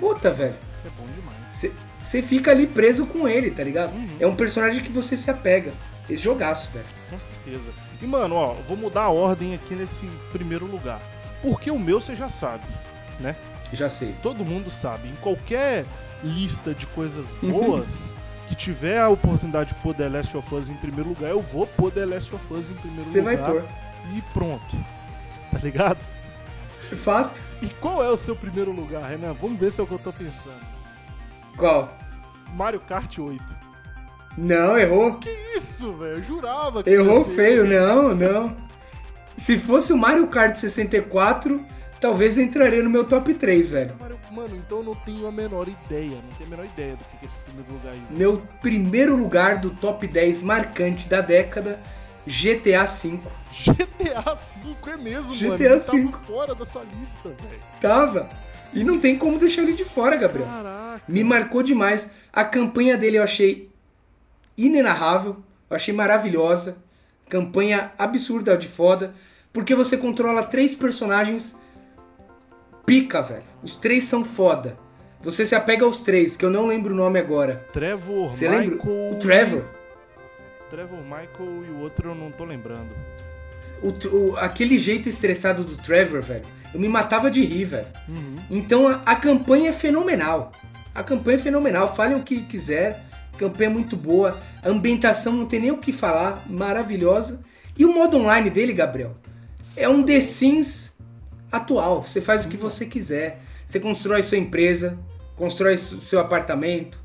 Puta, 0.00 0.30
velho, 0.30 0.56
É 0.84 0.88
bom 0.98 1.06
demais. 1.06 1.50
você- 1.52 1.72
você 2.02 2.20
fica 2.20 2.50
ali 2.50 2.66
preso 2.66 3.06
com 3.06 3.28
ele, 3.28 3.52
tá 3.52 3.62
ligado? 3.62 3.94
Uhum. 3.94 4.16
É 4.18 4.26
um 4.26 4.34
personagem 4.34 4.82
que 4.82 4.90
você 4.90 5.16
se 5.16 5.30
apega. 5.30 5.72
Esse 6.10 6.24
jogaço, 6.24 6.70
velho. 6.72 6.84
Com 7.08 7.18
certeza. 7.18 7.70
E, 8.02 8.06
mano, 8.06 8.34
ó, 8.34 8.54
vou 8.66 8.76
mudar 8.76 9.02
a 9.02 9.10
ordem 9.10 9.54
aqui 9.54 9.74
nesse 9.74 10.06
primeiro 10.32 10.66
lugar. 10.66 11.00
Porque 11.40 11.70
o 11.70 11.78
meu 11.78 12.00
você 12.00 12.16
já 12.16 12.28
sabe, 12.28 12.64
né? 13.20 13.36
Já 13.72 13.88
sei. 13.88 14.14
Todo 14.22 14.44
mundo 14.44 14.70
sabe. 14.70 15.08
Em 15.08 15.14
qualquer 15.16 15.86
lista 16.22 16.74
de 16.74 16.86
coisas 16.88 17.32
boas 17.34 18.12
que 18.48 18.54
tiver 18.54 19.00
a 19.00 19.08
oportunidade 19.08 19.70
de 19.70 19.76
pôr 19.76 19.94
The 19.94 20.08
Last 20.08 20.36
of 20.36 20.54
Us 20.54 20.68
em 20.68 20.74
primeiro 20.74 21.10
lugar, 21.10 21.30
eu 21.30 21.40
vou 21.40 21.66
pôr 21.66 21.90
The 21.90 22.04
Last 22.04 22.34
of 22.34 22.52
Us 22.52 22.70
em 22.70 22.74
primeiro 22.74 23.04
Você 23.04 23.20
vai 23.20 23.36
lugar. 23.36 23.52
pôr. 23.52 23.64
E 24.14 24.22
pronto. 24.32 24.76
Tá 25.50 25.58
ligado? 25.58 25.98
Fato. 26.96 27.40
E 27.62 27.68
qual 27.68 28.02
é 28.04 28.10
o 28.10 28.16
seu 28.16 28.34
primeiro 28.36 28.72
lugar, 28.72 29.08
Renan? 29.08 29.32
Vamos 29.34 29.58
ver 29.58 29.70
se 29.72 29.80
é 29.80 29.84
o 29.84 29.86
que 29.86 29.94
eu 29.94 29.98
tô 29.98 30.12
pensando. 30.12 30.60
Qual? 31.56 31.96
Mario 32.54 32.80
Kart 32.80 33.18
8. 33.18 33.61
Não, 34.36 34.78
errou. 34.78 35.14
Que 35.16 35.30
isso, 35.56 35.92
velho? 35.94 36.16
Eu 36.18 36.22
jurava 36.22 36.82
que 36.82 36.90
Errou 36.90 37.18
ia 37.18 37.24
ser 37.24 37.30
feio, 37.34 37.64
ele. 37.64 37.78
não, 37.78 38.14
não. 38.14 38.56
Se 39.36 39.58
fosse 39.58 39.92
o 39.92 39.96
Mario 39.96 40.26
Kart 40.28 40.54
64, 40.56 41.64
talvez 42.00 42.38
entraria 42.38 42.82
no 42.82 42.90
meu 42.90 43.04
top 43.04 43.34
3, 43.34 43.68
velho. 43.70 43.94
Mano, 44.30 44.56
então 44.56 44.78
eu 44.78 44.84
não 44.84 44.94
tenho 44.94 45.26
a 45.26 45.32
menor 45.32 45.68
ideia. 45.68 46.16
Não 46.16 46.36
tenho 46.38 46.46
a 46.46 46.50
menor 46.50 46.64
ideia 46.64 46.92
do 46.96 47.04
que 47.04 47.16
é 47.22 47.26
esse 47.26 47.38
primeiro 47.40 47.72
lugar 47.72 47.92
aí. 47.92 48.00
Meu 48.10 48.42
primeiro 48.62 49.14
lugar 49.16 49.58
do 49.58 49.68
top 49.70 50.06
10 50.06 50.42
marcante 50.42 51.06
da 51.06 51.20
década, 51.20 51.78
GTA 52.26 52.84
V. 52.86 53.20
GTA 53.52 54.34
V 54.34 54.90
é 54.90 54.96
mesmo, 54.96 55.34
GTA 55.34 55.48
mano. 55.48 55.64
Ele 55.64 55.78
V. 55.78 56.08
tava 56.12 56.24
fora 56.24 56.54
da 56.54 56.64
sua 56.64 56.82
lista, 56.98 57.28
velho. 57.28 57.60
Tava. 57.80 58.28
E 58.72 58.82
não 58.82 58.98
tem 58.98 59.18
como 59.18 59.38
deixar 59.38 59.62
ele 59.62 59.74
de 59.74 59.84
fora, 59.84 60.16
Gabriel. 60.16 60.48
Caraca. 60.48 61.02
Me 61.06 61.22
marcou 61.22 61.62
demais. 61.62 62.10
A 62.32 62.42
campanha 62.44 62.96
dele 62.96 63.18
eu 63.18 63.22
achei 63.22 63.70
inenarrável. 64.66 65.36
Eu 65.68 65.76
achei 65.76 65.92
maravilhosa. 65.94 66.76
Campanha 67.28 67.92
absurda 67.98 68.56
de 68.56 68.68
foda. 68.68 69.14
Porque 69.52 69.74
você 69.74 69.96
controla 69.96 70.42
três 70.42 70.74
personagens 70.74 71.56
pica, 72.86 73.22
velho. 73.22 73.42
Os 73.62 73.76
três 73.76 74.04
são 74.04 74.24
foda. 74.24 74.76
Você 75.20 75.46
se 75.46 75.54
apega 75.54 75.84
aos 75.84 76.00
três, 76.00 76.36
que 76.36 76.44
eu 76.44 76.50
não 76.50 76.66
lembro 76.66 76.92
o 76.92 76.96
nome 76.96 77.18
agora. 77.18 77.64
Trevor, 77.72 78.32
Você 78.32 78.48
Michael... 78.48 78.70
lembra? 78.70 78.90
O 79.12 79.14
Trevor. 79.20 79.64
Trevor, 80.68 80.98
Michael 81.02 81.64
e 81.68 81.70
o 81.70 81.78
outro 81.80 82.10
eu 82.10 82.14
não 82.14 82.30
tô 82.32 82.44
lembrando. 82.44 82.90
O, 83.82 83.90
o- 84.16 84.36
aquele 84.36 84.78
jeito 84.78 85.08
estressado 85.08 85.62
do 85.62 85.76
Trevor, 85.76 86.22
velho. 86.22 86.44
Eu 86.74 86.80
me 86.80 86.88
matava 86.88 87.30
de 87.30 87.44
rir, 87.44 87.66
velho. 87.66 87.86
Então 88.50 88.88
a, 88.88 89.00
a 89.06 89.14
campanha 89.14 89.70
é 89.70 89.72
fenomenal. 89.72 90.50
A 90.94 91.04
campanha 91.04 91.36
é 91.36 91.40
fenomenal. 91.40 91.94
Falem 91.94 92.16
o 92.16 92.22
que 92.22 92.40
quiser. 92.42 93.04
Campanha 93.36 93.70
é 93.70 93.72
muito 93.72 93.96
boa. 93.96 94.38
A 94.62 94.68
ambientação 94.68 95.32
não 95.32 95.46
tem 95.46 95.60
nem 95.60 95.70
o 95.70 95.78
que 95.78 95.92
falar. 95.92 96.44
Maravilhosa. 96.48 97.44
E 97.76 97.84
o 97.84 97.92
modo 97.92 98.16
online 98.18 98.50
dele, 98.50 98.72
Gabriel, 98.72 99.16
é 99.76 99.88
um 99.88 100.02
The 100.02 100.20
Sims 100.20 100.96
atual. 101.50 102.02
Você 102.02 102.20
faz 102.20 102.44
o 102.44 102.48
que 102.48 102.56
você 102.56 102.86
quiser. 102.86 103.40
Você 103.66 103.80
constrói 103.80 104.22
sua 104.22 104.36
empresa, 104.36 104.98
constrói 105.34 105.76
seu 105.78 106.20
apartamento, 106.20 107.00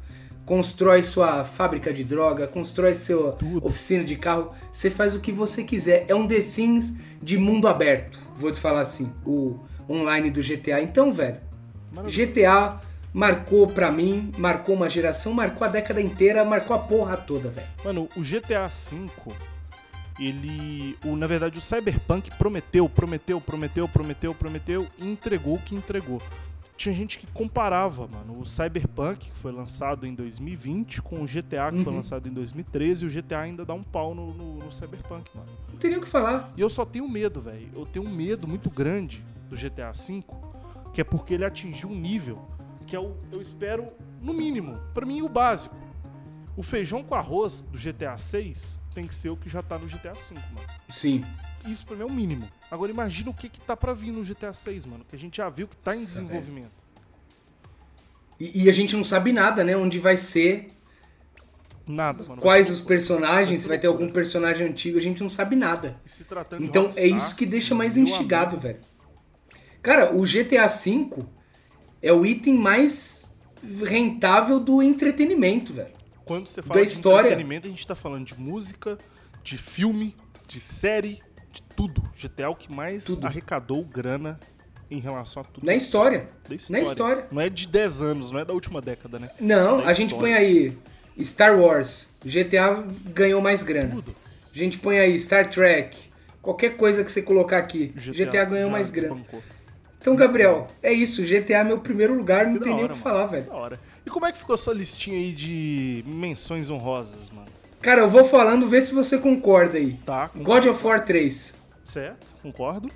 constrói 0.46 1.02
sua 1.02 1.46
fábrica 1.46 1.94
de 1.94 2.04
droga, 2.04 2.46
constrói 2.48 2.94
sua 2.94 3.34
Tudo. 3.34 3.66
oficina 3.66 4.04
de 4.04 4.16
carro. 4.16 4.52
Você 4.72 4.90
faz 4.90 5.16
o 5.16 5.22
que 5.22 5.32
você 5.32 5.64
quiser. 5.64 6.06
É 6.08 6.16
um 6.16 6.28
The 6.28 6.42
Sims 6.42 6.96
de 7.22 7.38
mundo 7.38 7.68
aberto. 7.68 8.20
Vou 8.36 8.52
te 8.52 8.60
falar 8.60 8.82
assim, 8.82 9.12
o 9.26 9.58
online 9.90 10.30
do 10.30 10.42
GTA. 10.42 10.82
Então, 10.82 11.12
velho, 11.12 11.38
Maravilha. 11.92 12.26
GTA 12.26 12.82
marcou 13.18 13.68
pra 13.68 13.92
mim, 13.92 14.32
marcou 14.38 14.76
uma 14.76 14.88
geração, 14.88 15.34
marcou 15.34 15.66
a 15.66 15.70
década 15.70 16.00
inteira, 16.00 16.46
marcou 16.46 16.76
a 16.76 16.80
porra 16.80 17.18
toda, 17.18 17.50
velho. 17.50 17.68
Mano, 17.84 18.08
o 18.16 18.22
GTA 18.22 18.68
V, 18.68 19.10
ele. 20.20 20.96
O, 21.04 21.16
na 21.16 21.26
verdade, 21.26 21.58
o 21.58 21.62
Cyberpunk 21.62 22.30
prometeu, 22.38 22.88
prometeu, 22.88 23.42
prometeu, 23.42 23.88
prometeu, 23.88 24.36
prometeu 24.36 24.88
e 25.00 25.10
entregou 25.12 25.56
o 25.56 25.60
que 25.60 25.74
entregou. 25.76 26.22
Tinha 26.76 26.94
gente 26.94 27.18
que 27.18 27.26
comparava, 27.26 28.06
mano, 28.08 28.40
o 28.40 28.46
Cyberpunk, 28.46 29.32
que 29.32 29.38
foi 29.40 29.52
lançado 29.52 30.06
em 30.06 30.14
2020, 30.14 31.02
com 31.02 31.24
o 31.24 31.26
GTA, 31.26 31.72
que 31.72 31.80
foi 31.84 31.92
Uhum. 31.92 31.98
lançado 31.98 32.30
em 32.30 32.32
2013, 32.32 33.04
e 33.04 33.08
o 33.08 33.10
GTA 33.12 33.40
ainda 33.40 33.66
dá 33.66 33.74
um 33.74 33.82
pau 33.82 34.14
no, 34.14 34.32
no, 34.32 34.58
no 34.58 34.72
Cyberpunk, 34.72 35.28
mano. 35.36 35.50
Não 35.72 35.80
tem 35.80 35.90
nem 35.90 35.98
o 35.98 36.04
que 36.04 36.08
falar. 36.08 36.54
E 36.56 36.62
eu 36.62 36.70
só 36.70 36.86
tenho 36.86 37.10
medo, 37.10 37.42
velho. 37.42 37.68
Eu 37.76 37.84
tenho 37.88 38.06
um 38.06 38.12
medo 38.12 38.48
muito 38.48 38.70
grande 38.70 39.24
do 39.50 39.56
GTA 39.56 39.92
V, 39.92 40.24
que 40.94 41.02
é 41.02 41.04
porque 41.04 41.34
ele 41.34 41.46
atingiu 41.46 41.90
um 41.90 41.96
nível 41.96 42.48
que 42.88 42.96
é 42.96 43.00
o, 43.00 43.16
eu 43.32 43.42
espero, 43.42 43.90
no 44.22 44.34
mínimo, 44.34 44.80
pra 44.94 45.06
mim, 45.06 45.22
o 45.22 45.30
básico. 45.30 45.76
O 46.56 46.64
feijão 46.64 47.04
com 47.04 47.14
arroz 47.14 47.62
do 47.62 47.78
GTA 47.78 48.18
6 48.18 48.80
tem 48.96 49.06
que 49.06 49.14
ser 49.14 49.30
o 49.30 49.38
que 49.38 49.48
já 49.48 49.62
tá 49.62 49.78
no 49.78 49.86
GTA 49.86 50.14
V, 50.14 50.34
mano. 50.54 50.68
Sim. 50.90 51.24
Isso 51.68 51.86
pra 51.86 51.96
mim 51.96 52.02
é 52.02 52.06
o 52.06 52.12
mínimo. 52.12 52.50
Agora 52.72 52.90
imagina 52.90 53.30
o 53.30 53.34
que 53.34 53.48
que 53.50 53.62
tá 53.62 53.78
pra 53.78 53.94
vir 53.94 54.12
no 54.12 54.24
GTA 54.24 54.54
6, 54.54 54.86
mano, 54.88 55.06
que 55.08 55.16
a 55.16 55.20
gente 55.20 55.38
já 55.38 55.50
viu 55.50 55.68
que 55.68 55.76
tá 55.78 55.94
em 55.94 56.00
Nossa, 56.00 56.14
desenvolvimento. 56.22 56.88
E, 58.40 58.64
e 58.64 58.70
a 58.70 58.72
gente 58.72 58.96
não 58.96 59.04
sabe 59.04 59.32
nada, 59.32 59.64
né? 59.64 59.76
Onde 59.78 60.00
vai 60.00 60.18
ser, 60.18 60.72
Nada, 61.86 62.24
mano. 62.28 62.42
quais 62.42 62.70
os 62.70 62.82
personagens, 62.82 63.62
se 63.62 63.68
vai 63.68 63.78
ter 63.78 63.88
algum 63.88 64.10
personagem 64.10 64.68
antigo, 64.68 64.98
a 64.98 65.02
gente 65.02 65.22
não 65.22 65.30
sabe 65.30 65.56
nada. 65.56 66.00
E 66.06 66.10
se 66.10 66.24
tratando 66.24 66.62
de 66.62 66.68
Então 66.68 66.84
Rockstar, 66.84 67.04
é 67.04 67.08
isso 67.08 67.36
que 67.36 67.46
deixa 67.46 67.76
mais 67.76 67.98
instigado, 67.98 68.58
velho. 68.58 68.80
Cara, 69.82 70.16
o 70.16 70.24
GTA 70.24 70.68
V 70.68 71.26
é 72.02 72.12
o 72.14 72.26
item 72.26 72.54
mais 72.56 73.28
rentável 73.86 74.60
do 74.60 74.82
entretenimento, 74.82 75.74
velho. 75.74 75.96
Quando 76.26 76.48
você 76.48 76.62
fala 76.62 76.80
Da 76.80 76.86
de 76.86 76.92
história. 76.92 77.28
entretenimento, 77.28 77.68
a 77.68 77.70
gente 77.70 77.88
tá 77.88 77.96
falando 77.96 78.26
de 78.26 78.40
música, 78.40 78.98
de 79.44 79.58
filme, 79.58 80.16
de 80.48 80.60
série, 80.60 81.22
de 81.52 81.62
tudo. 81.76 82.04
GTA 82.16 82.44
é 82.44 82.48
o 82.48 82.56
que 82.56 82.72
mais 82.72 83.06
Tudo. 83.06 83.26
arrecadou 83.26 83.84
grana 83.84 84.40
em 84.92 85.00
relação 85.00 85.42
a 85.42 85.46
tudo. 85.46 85.66
Na 85.66 85.74
história. 85.74 86.30
História. 86.50 86.84
Na 86.84 86.90
história. 86.90 87.28
Não 87.32 87.42
é 87.42 87.50
de 87.50 87.68
10 87.68 88.02
anos, 88.02 88.32
não 88.32 88.40
é 88.40 88.46
da 88.46 88.54
última 88.54 88.82
década, 88.82 89.20
né? 89.20 89.30
Não, 89.40 89.78
Da 89.78 89.88
a 89.88 89.94
gente 89.94 90.14
põe 90.16 90.34
aí 90.34 90.78
Star 91.22 91.58
Wars, 91.60 92.10
GTA 92.24 92.84
ganhou 93.14 93.42
mais 93.42 93.64
grana. 93.64 93.90
Tudo. 93.96 94.16
A 94.54 94.58
gente 94.58 94.78
põe 94.80 95.00
aí 95.00 95.18
Star 95.20 95.50
Trek, 95.50 95.98
qualquer 96.42 96.78
coisa 96.78 97.04
que 97.04 97.12
você 97.12 97.22
colocar 97.22 97.58
aqui, 97.58 97.88
GTA, 97.96 98.46
ganhou 98.46 98.66
já 98.66 98.72
mais 98.72 98.90
grana. 98.90 99.16
desbancou. 99.16 99.42
Então, 100.00 100.16
Gabriel, 100.16 100.68
é 100.82 100.94
isso, 100.94 101.24
GTA 101.24 101.60
é 101.60 101.64
meu 101.64 101.80
primeiro 101.80 102.14
lugar, 102.16 102.46
não 102.48 102.54
Que 102.54 102.60
tem 102.64 102.74
nem 102.74 102.82
o 102.82 102.86
hora, 102.86 102.94
que 102.94 103.00
falar, 103.00 103.26
velho. 103.26 103.46
Da 103.46 103.54
hora. 103.56 103.80
E 104.06 104.10
como 104.10 104.26
é 104.26 104.32
que 104.32 104.38
ficou 104.38 104.54
a 104.54 104.58
sua 104.58 104.74
listinha 104.74 105.18
aí 105.18 105.34
de 105.34 106.04
menções 106.08 106.70
honrosas, 106.70 107.30
mano? 107.30 107.48
Cara, 107.82 108.02
eu 108.02 108.10
vou 108.10 108.24
falando, 108.26 108.68
vê 108.68 108.82
se 108.82 108.94
você 108.94 109.18
concorda 109.18 109.78
aí. 109.78 109.94
Tá, 110.06 110.30
com- 110.30 110.42
God 110.44 110.66
of 110.66 110.86
War 110.86 111.04
3, 111.04 111.56
certo, 111.84 112.26
concordo. 112.42 112.90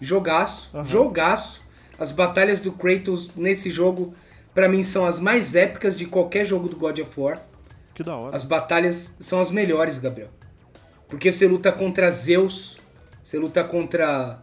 jogaço, 0.00 0.70
Aham. 0.74 0.84
jogaço. 0.84 1.62
As 1.98 2.10
batalhas 2.12 2.60
do 2.62 2.72
Kratos 2.72 3.30
nesse 3.36 3.70
jogo, 3.70 4.14
pra 4.54 4.68
mim, 4.68 4.82
são 4.82 5.04
as 5.04 5.20
mais 5.20 5.54
épicas 5.54 5.98
de 5.98 6.06
qualquer 6.06 6.46
jogo 6.46 6.68
do 6.68 6.76
God 6.76 6.98
of 7.00 7.20
War. 7.20 7.42
Que 7.94 8.02
da 8.02 8.16
hora. 8.16 8.34
As 8.34 8.44
batalhas 8.44 9.16
são 9.20 9.40
as 9.40 9.50
melhores, 9.50 9.98
Gabriel. 9.98 10.30
Porque 11.08 11.30
você 11.30 11.46
luta 11.46 11.70
contra 11.70 12.10
Zeus, 12.10 12.78
você 13.22 13.38
luta 13.38 13.62
contra 13.62 14.38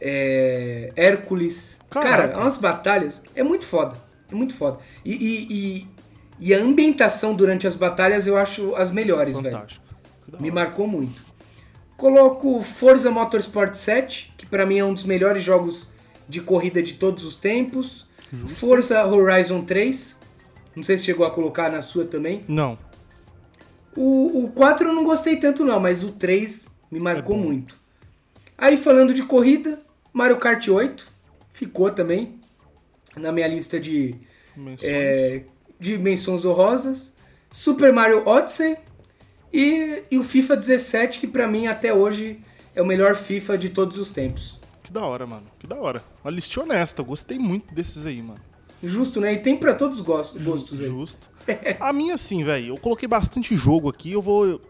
é, 0.00 0.92
Hércules. 0.96 1.78
Caraca. 1.90 2.10
Cara, 2.10 2.32
é 2.32 2.36
umas 2.36 2.58
batalhas. 2.58 3.22
É 3.34 3.42
muito 3.42 3.64
foda. 3.64 3.96
É 4.30 4.34
muito 4.34 4.54
foda. 4.54 4.78
E, 5.04 5.12
e, 5.14 5.46
e- 5.80 5.96
e 6.38 6.54
a 6.54 6.58
ambientação 6.58 7.34
durante 7.34 7.66
as 7.66 7.76
batalhas 7.76 8.26
eu 8.26 8.36
acho 8.36 8.74
as 8.76 8.90
melhores, 8.90 9.36
velho. 9.38 9.54
Fantástico. 9.54 9.84
Da 10.28 10.38
Me 10.38 10.50
marcou 10.50 10.86
muito. 10.86 11.24
Coloco 11.96 12.60
Forza 12.60 13.10
Motorsport 13.10 13.72
7, 13.74 14.34
que 14.36 14.44
pra 14.44 14.66
mim 14.66 14.78
é 14.78 14.84
um 14.84 14.92
dos 14.92 15.04
melhores 15.04 15.42
jogos 15.42 15.88
de 16.28 16.40
corrida 16.42 16.82
de 16.82 16.94
todos 16.94 17.24
os 17.24 17.36
tempos. 17.36 18.06
Forza 18.48 19.06
Horizon 19.06 19.62
3. 19.62 20.18
Não 20.74 20.82
sei 20.82 20.98
se 20.98 21.04
chegou 21.04 21.24
a 21.24 21.30
colocar 21.30 21.70
na 21.70 21.80
sua 21.80 22.04
também. 22.04 22.44
Não. 22.46 22.76
O, 23.96 24.44
o 24.44 24.50
4 24.50 24.88
eu 24.88 24.92
não 24.94 25.04
gostei 25.04 25.36
tanto 25.36 25.64
não, 25.64 25.80
mas 25.80 26.04
o 26.04 26.12
3 26.12 26.68
me 26.90 27.00
marcou 27.00 27.34
É 27.36 27.38
muito. 27.38 27.78
Aí 28.58 28.76
falando 28.76 29.14
de 29.14 29.22
corrida, 29.22 29.80
Mario 30.16 30.38
Kart 30.38 30.66
8 30.66 31.06
ficou 31.50 31.90
também 31.90 32.40
na 33.18 33.30
minha 33.30 33.46
lista 33.46 33.78
de, 33.78 34.14
Menções. 34.56 34.90
é, 34.90 35.44
de 35.78 35.98
menções 35.98 36.42
honrosas. 36.42 37.14
Super 37.52 37.92
Mario 37.92 38.26
Odyssey 38.26 38.78
e, 39.52 40.04
e 40.10 40.18
o 40.18 40.24
FIFA 40.24 40.56
17, 40.56 41.18
que 41.20 41.26
pra 41.26 41.46
mim 41.46 41.66
até 41.66 41.92
hoje 41.92 42.40
é 42.74 42.80
o 42.80 42.86
melhor 42.86 43.14
FIFA 43.14 43.58
de 43.58 43.68
todos 43.68 43.98
os 43.98 44.10
tempos. 44.10 44.58
Que 44.82 44.90
da 44.90 45.04
hora, 45.04 45.26
mano. 45.26 45.48
Que 45.58 45.66
da 45.66 45.76
hora. 45.76 46.02
Uma 46.24 46.30
listinha 46.30 46.64
honesta. 46.64 47.02
Eu 47.02 47.04
gostei 47.04 47.38
muito 47.38 47.74
desses 47.74 48.06
aí, 48.06 48.22
mano. 48.22 48.40
Justo, 48.82 49.20
né? 49.20 49.34
E 49.34 49.38
tem 49.38 49.54
pra 49.54 49.74
todos 49.74 49.98
os 49.98 50.04
gostos, 50.04 50.42
gostos 50.42 50.80
aí. 50.80 50.86
Justo. 50.86 51.28
A 51.78 51.92
minha, 51.92 52.14
assim, 52.14 52.42
velho, 52.42 52.68
eu 52.68 52.78
coloquei 52.78 53.06
bastante 53.06 53.54
jogo 53.54 53.90
aqui, 53.90 54.12
eu 54.12 54.22
vou 54.22 54.62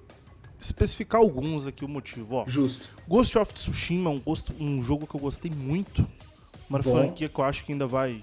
especificar 0.61 1.21
alguns 1.21 1.67
aqui 1.67 1.85
o 1.85 1.89
motivo, 1.89 2.37
ó. 2.37 2.45
Justo. 2.47 2.91
Ghost 3.09 3.37
of 3.39 3.53
Tsushima 3.53 4.11
é 4.11 4.13
um, 4.13 4.21
gosto, 4.21 4.55
um 4.59 4.83
jogo 4.83 5.07
que 5.07 5.15
eu 5.15 5.21
gostei 5.21 5.51
muito. 5.51 6.07
Uma 6.69 6.81
Bom. 6.81 6.93
franquia 6.93 7.29
que 7.29 7.39
eu 7.39 7.45
acho 7.45 7.65
que 7.65 7.73
ainda 7.73 7.87
vai 7.87 8.23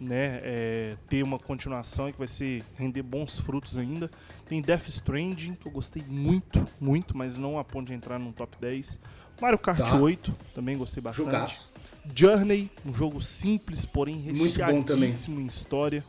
né, 0.00 0.40
é, 0.42 0.96
ter 1.08 1.22
uma 1.22 1.38
continuação 1.38 2.08
e 2.08 2.12
que 2.12 2.18
vai 2.18 2.28
ser 2.28 2.62
render 2.76 3.02
bons 3.02 3.38
frutos 3.38 3.78
ainda. 3.78 4.10
Tem 4.46 4.60
Death 4.60 4.88
Stranding, 4.88 5.54
que 5.54 5.66
eu 5.66 5.72
gostei 5.72 6.02
muito, 6.06 6.66
muito, 6.80 7.16
mas 7.16 7.36
não 7.36 7.58
a 7.58 7.64
ponto 7.64 7.86
de 7.86 7.94
entrar 7.94 8.18
no 8.18 8.32
top 8.32 8.56
10. 8.60 9.00
Mario 9.40 9.58
Kart 9.58 9.78
Tá. 9.78 9.96
8, 9.96 10.34
também 10.54 10.76
gostei 10.76 11.02
bastante. 11.02 11.24
Jogaço. 11.26 11.72
Journey, 12.14 12.70
um 12.84 12.94
jogo 12.94 13.20
simples, 13.20 13.86
porém 13.86 14.20
recheadíssimo 14.20 15.40
em 15.40 15.46
história. 15.46 16.04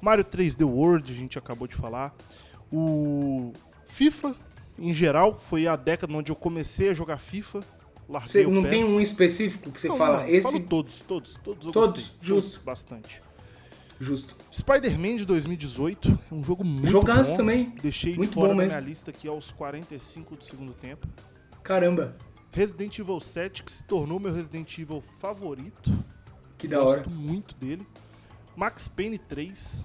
Mario 0.00 0.24
3D 0.24 0.64
World, 0.66 1.12
a 1.12 1.16
gente 1.16 1.38
acabou 1.38 1.68
de 1.68 1.74
falar. 1.74 2.14
O 2.72 3.52
FIFA, 3.86 4.34
em 4.78 4.92
geral, 4.94 5.34
foi 5.34 5.66
a 5.66 5.76
década 5.76 6.12
onde 6.12 6.30
eu 6.30 6.36
comecei 6.36 6.88
a 6.90 6.94
jogar 6.94 7.18
FIFA. 7.18 7.64
Você 8.08 8.46
não 8.46 8.62
tem 8.62 8.84
um 8.84 9.00
específico 9.00 9.70
que 9.72 9.80
você 9.80 9.88
Não, 9.88 9.96
fala? 9.98 10.18
não, 10.18 10.28
eu 10.28 10.34
Esse. 10.36 10.42
falo 10.52 10.64
todos, 10.64 11.00
todos, 11.00 11.40
todos 11.42 11.66
eu 11.66 11.72
Todos, 11.72 12.02
gostei. 12.08 12.16
justo. 12.22 12.50
Todos, 12.52 12.64
bastante. 12.64 13.22
Justo. 13.98 14.36
Spider-Man 14.52 15.16
de 15.16 15.24
2018 15.24 16.18
é 16.30 16.34
um 16.34 16.44
jogo 16.44 16.62
muito 16.62 16.86
Jogaço 16.86 17.30
bom. 17.32 17.36
também. 17.38 17.72
Deixei 17.82 18.14
Muito 18.14 18.34
fora 18.34 18.48
bom 18.48 18.52
da 18.54 18.62
mesmo. 18.62 18.78
minha 18.78 18.88
lista 18.88 19.10
aqui 19.10 19.26
aos 19.26 19.50
45 19.52 20.36
do 20.36 20.44
segundo 20.44 20.72
tempo. 20.74 21.08
Caramba, 21.62 22.14
Resident 22.52 22.98
Evil 22.98 23.18
7, 23.20 23.62
que 23.64 23.72
se 23.72 23.82
tornou 23.84 24.20
meu 24.20 24.32
Resident 24.32 24.78
Evil 24.78 25.00
favorito. 25.18 25.92
que 26.58 26.68
da 26.68 26.78
Gosto 26.78 27.00
hora. 27.00 27.08
muito 27.10 27.54
dele. 27.56 27.86
Max 28.54 28.86
Payne 28.86 29.18
3, 29.18 29.84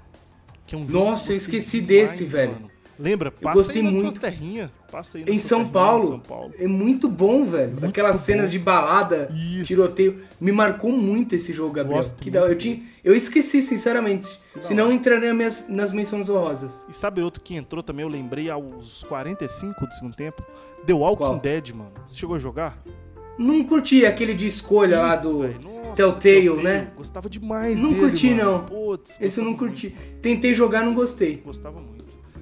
que 0.67 0.75
é 0.75 0.77
um 0.77 0.87
jogo 0.87 1.05
Nossa, 1.05 1.27
que 1.27 1.31
eu 1.33 1.37
esqueci 1.37 1.81
demais, 1.81 2.11
desse, 2.11 2.25
velho. 2.25 2.53
mano. 2.53 2.71
Lembra? 3.01 3.31
Passa 3.31 3.55
gostei 3.55 3.81
aí 3.81 3.91
muito. 3.91 4.21
terrinha. 4.21 4.71
Passa 4.91 5.17
aí 5.17 5.23
Em 5.27 5.37
São, 5.37 5.67
Paulo, 5.67 6.07
São 6.07 6.19
Paulo. 6.19 6.53
é 6.59 6.67
muito 6.67 7.07
bom, 7.07 7.43
velho. 7.43 7.77
Aquelas 7.85 8.17
bom. 8.17 8.25
cenas 8.25 8.51
de 8.51 8.59
balada, 8.59 9.29
Isso. 9.33 9.65
tiroteio. 9.65 10.19
Me 10.39 10.51
marcou 10.51 10.91
muito 10.91 11.33
esse 11.33 11.51
jogo, 11.53 11.71
Gabriel. 11.73 11.97
Gosto 11.97 12.15
Que 12.15 12.29
da 12.29 12.41
eu, 12.41 12.47
muito 12.47 12.59
tinha, 12.59 12.81
eu 13.03 13.15
esqueci, 13.15 13.61
sinceramente. 13.61 14.39
da 14.55 14.61
Senão 14.61 14.91
entraria 14.91 15.33
minhas, 15.33 15.67
nas 15.69 15.91
menções 15.93 16.29
honrosas. 16.29 16.85
E 16.89 16.93
sabe 16.93 17.21
outro 17.21 17.41
que 17.41 17.55
entrou 17.55 17.81
também, 17.81 18.03
eu 18.03 18.09
lembrei 18.09 18.49
aos 18.49 19.03
45 19.03 19.87
do 19.87 19.93
segundo 19.93 20.15
tempo? 20.15 20.43
The 20.85 20.93
Walking 20.93 21.17
Qual? 21.23 21.39
Dead, 21.39 21.69
mano. 21.73 21.91
Você 22.07 22.19
chegou 22.19 22.35
a 22.35 22.39
jogar? 22.39 22.83
Não 23.39 23.63
curti 23.63 24.05
aquele 24.05 24.33
de 24.33 24.45
escolha 24.45 24.99
lá 24.99 25.15
Isso, 25.15 25.23
do 25.23 25.39
velho. 25.39 25.61
Nossa, 25.61 25.93
Telltale, 25.95 26.49
né? 26.61 26.91
Gostava 26.95 27.29
demais 27.29 27.81
Não 27.81 27.89
dele, 27.89 28.01
curti, 28.01 28.29
mano. 28.35 28.43
não. 28.51 28.65
Putz, 28.65 29.17
Esse 29.21 29.39
eu 29.39 29.45
não 29.45 29.55
curti. 29.55 29.89
muito. 29.89 30.19
Tentei 30.21 30.53
jogar, 30.53 30.83
não 30.83 30.93
gostei. 30.93 31.37
Gostava 31.37 31.79
muito. 31.79 32.00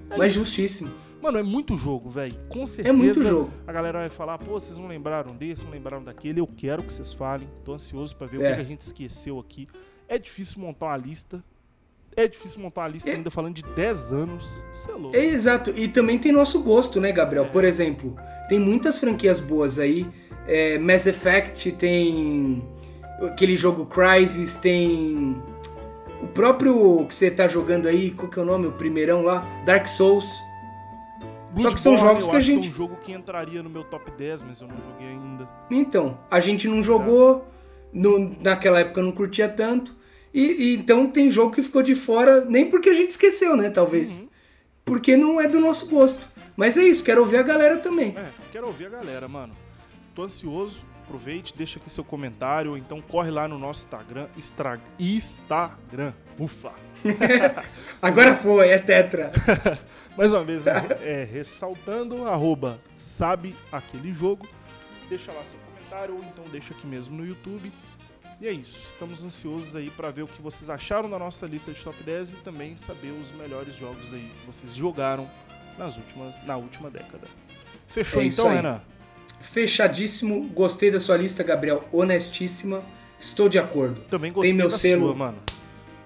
É 0.09 0.17
Mas 0.17 0.33
isso. 0.33 0.43
justíssimo. 0.43 0.91
Mano, 1.21 1.37
é 1.37 1.43
muito 1.43 1.77
jogo, 1.77 2.09
velho. 2.09 2.33
Com 2.47 2.65
certeza. 2.65 2.89
É 2.89 2.91
muito 2.97 3.21
jogo. 3.21 3.51
A 3.67 3.71
galera 3.73 3.99
vai 3.99 4.09
falar, 4.09 4.37
pô, 4.37 4.51
vocês 4.59 4.77
não 4.77 4.87
lembraram 4.87 5.35
desse, 5.35 5.65
não 5.65 5.71
lembraram 5.71 6.01
daquele. 6.03 6.39
Eu 6.39 6.47
quero 6.47 6.81
que 6.81 6.93
vocês 6.93 7.11
falem. 7.11 7.47
Tô 7.65 7.73
ansioso 7.73 8.15
pra 8.15 8.25
ver 8.25 8.37
o 8.37 8.41
É. 8.45 8.49
que, 8.51 8.55
que 8.55 8.61
a 8.61 8.65
gente 8.65 8.81
esqueceu 8.81 9.37
aqui. 9.37 9.67
É 10.07 10.17
difícil 10.17 10.61
montar 10.61 10.85
uma 10.87 10.97
lista. 10.97 11.43
É 12.15 12.27
difícil 12.27 12.61
montar 12.61 12.81
uma 12.81 12.87
lista 12.87 13.09
É. 13.09 13.15
ainda 13.15 13.29
falando 13.29 13.53
de 13.55 13.63
10 13.63 14.13
anos. 14.13 14.63
Você 14.73 14.89
é 14.91 14.95
louco. 14.95 15.15
É, 15.15 15.25
exato. 15.25 15.71
E 15.75 15.87
também 15.89 16.17
tem 16.17 16.31
nosso 16.31 16.63
gosto, 16.63 16.99
né, 17.01 17.11
Gabriel? 17.11 17.47
Por 17.47 17.63
exemplo, 17.65 18.15
tem 18.47 18.57
muitas 18.59 18.97
franquias 18.97 19.39
boas 19.41 19.77
aí. 19.77 20.07
É, 20.47 20.79
Mass 20.79 21.05
Effect 21.05 21.73
tem 21.73 22.63
aquele 23.21 23.55
jogo 23.57 23.85
Crysis, 23.85 24.55
tem 24.55 25.41
o 26.21 26.27
próprio 26.27 27.05
que 27.07 27.15
você 27.15 27.29
tá 27.31 27.47
jogando 27.47 27.87
aí, 27.87 28.11
qual 28.11 28.29
que 28.29 28.39
é 28.39 28.41
o 28.41 28.45
nome? 28.45 28.67
O 28.67 28.71
primeirão 28.71 29.21
lá? 29.21 29.43
Dark 29.65 29.87
Souls. 29.87 30.41
Só 31.57 31.71
que 31.71 31.79
são 31.79 31.97
jogos 31.97 32.27
que 32.27 32.35
a 32.35 32.39
gente- 32.39 32.67
é 32.67 32.71
um 32.71 32.73
jogo 32.73 32.95
que 32.97 33.11
entraria 33.11 33.63
no 33.63 33.69
meu 33.69 33.83
top 33.83 34.11
10, 34.11 34.43
mas 34.43 34.61
eu 34.61 34.67
não 34.67 34.75
joguei 34.77 35.07
ainda. 35.07 35.49
Então, 35.71 36.17
a 36.29 36.39
gente 36.39 36.67
não 36.67 36.81
jogou, 36.83 37.47
no- 37.91 38.35
naquela 38.41 38.79
época 38.81 39.01
não 39.01 39.11
curtia 39.11 39.49
tanto. 39.49 39.95
E, 40.31 40.41
e 40.43 40.75
então 40.75 41.07
tem 41.07 41.29
jogo 41.31 41.51
que 41.55 41.63
ficou 41.63 41.81
de 41.81 41.95
fora, 41.95 42.45
nem 42.45 42.69
porque 42.69 42.89
a 42.89 42.93
gente 42.93 43.09
esqueceu, 43.09 43.57
né? 43.57 43.69
Talvez. 43.71 44.19
Uhum. 44.19 44.29
Porque 44.85 45.17
não 45.17 45.41
é 45.41 45.47
do 45.47 45.59
nosso 45.59 45.87
gosto. 45.87 46.27
Mas 46.55 46.77
é 46.77 46.83
isso, 46.83 47.03
quero 47.03 47.21
ouvir 47.21 47.37
a 47.37 47.43
galera 47.43 47.77
também. 47.77 48.09
É, 48.15 48.29
quero 48.51 48.67
ouvir 48.67 48.85
a 48.85 48.89
galera, 48.89 49.27
mano. 49.27 49.53
Tô 50.13 50.23
ansioso. 50.23 50.83
Aproveite, 51.09 51.55
deixa 51.57 51.79
aqui 51.79 51.89
seu 51.89 52.03
comentário, 52.03 52.69
ou 52.69 52.77
então 52.77 53.01
corre 53.01 53.31
lá 53.31 53.47
no 53.47 53.57
nosso 53.57 53.83
Instagram. 53.83 54.27
Estra... 54.37 54.79
Instagram. 54.99 56.13
Ufa! 56.37 56.71
Agora 57.99 58.35
foi, 58.35 58.69
é 58.69 58.77
tetra. 58.77 59.31
Mais 60.15 60.31
uma 60.31 60.43
vez, 60.43 60.67
é, 60.67 61.23
ressaltando, 61.23 62.27
arroba 62.27 62.79
sabe 62.95 63.57
aquele 63.71 64.13
jogo. 64.13 64.47
Deixa 65.09 65.31
lá 65.31 65.43
seu 65.43 65.59
comentário, 65.61 66.13
ou 66.15 66.23
então 66.23 66.45
deixa 66.51 66.75
aqui 66.75 66.85
mesmo 66.85 67.17
no 67.17 67.25
YouTube. 67.25 67.73
E 68.39 68.47
é 68.47 68.51
isso, 68.51 68.83
estamos 68.83 69.23
ansiosos 69.23 69.75
aí 69.75 69.89
pra 69.89 70.11
ver 70.11 70.21
o 70.21 70.27
que 70.27 70.43
vocês 70.43 70.69
acharam 70.69 71.09
da 71.09 71.17
nossa 71.17 71.47
lista 71.47 71.73
de 71.73 71.83
top 71.83 72.03
10 72.03 72.33
e 72.33 72.35
também 72.35 72.77
saber 72.77 73.09
os 73.13 73.31
melhores 73.31 73.73
jogos 73.73 74.13
aí 74.13 74.31
que 74.39 74.45
vocês 74.45 74.75
jogaram 74.75 75.27
nas 75.75 75.97
últimas, 75.97 76.39
na 76.45 76.55
última 76.55 76.91
década. 76.91 77.27
Fechou 77.87 78.21
É 78.21 78.25
então, 78.25 78.47
aí. 78.47 78.57
Renan? 78.57 78.79
Fechadíssimo, 79.39 80.49
gostei 80.53 80.91
da 80.91 80.99
sua 80.99 81.17
lista, 81.17 81.43
Gabriel. 81.43 81.83
Honestíssima, 81.91 82.83
estou 83.19 83.47
de 83.49 83.57
acordo. 83.57 84.01
Também 84.09 84.31
gostei 84.31 84.51
Tem 84.51 84.57
meu 84.57 84.69
da 84.69 84.77
selo 84.77 85.07
sua, 85.07 85.15
mano. 85.15 85.37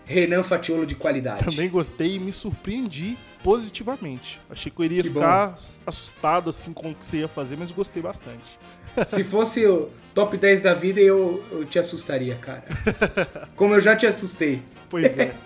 Renan 0.06 0.44
Fatiolo 0.44 0.86
de 0.86 0.96
qualidade. 0.96 1.46
Também 1.46 1.70
gostei 1.70 2.16
e 2.16 2.20
me 2.20 2.34
surpreendi 2.34 3.18
positivamente. 3.42 4.40
Achei 4.50 4.72
que 4.72 4.80
eu 4.80 4.86
iria 4.86 5.02
Que 5.04 5.10
bom. 5.10 5.22
ficar 5.22 5.56
assustado 5.88 6.50
assim 6.50 6.74
com 6.74 6.92
o 6.92 6.96
que 6.96 7.06
você 7.06 7.18
ia 7.18 7.28
fazer, 7.28 7.58
mas 7.58 7.72
gostei 7.72 8.02
bastante. 8.04 8.60
Se 9.06 9.24
fosse 9.24 9.66
o 9.66 9.90
top 10.14 10.38
10 10.38 10.62
da 10.62 10.74
vida, 10.74 11.00
eu, 11.00 11.44
eu 11.52 11.66
te 11.66 11.80
assustaria, 11.80 12.36
cara. 12.36 12.64
Como 13.56 13.74
eu 13.74 13.82
já 13.82 13.96
te 13.96 14.06
assustei. 14.06 14.62
Pois 14.90 15.18
é. 15.18 15.34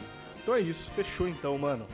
Então 0.48 0.56
é 0.56 0.62
isso, 0.62 0.90
fechou 0.96 1.28
então, 1.28 1.58
mano. 1.58 1.86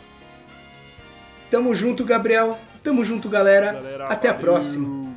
Tamo 1.50 1.74
junto, 1.74 2.06
Gabriel. 2.06 2.56
Tamo 2.84 3.04
junto, 3.04 3.28
galera. 3.28 3.74
Galera, 3.74 4.08
Até 4.08 4.30
a 4.30 4.34
valeu. 4.34 4.46
próxima. 4.48 5.13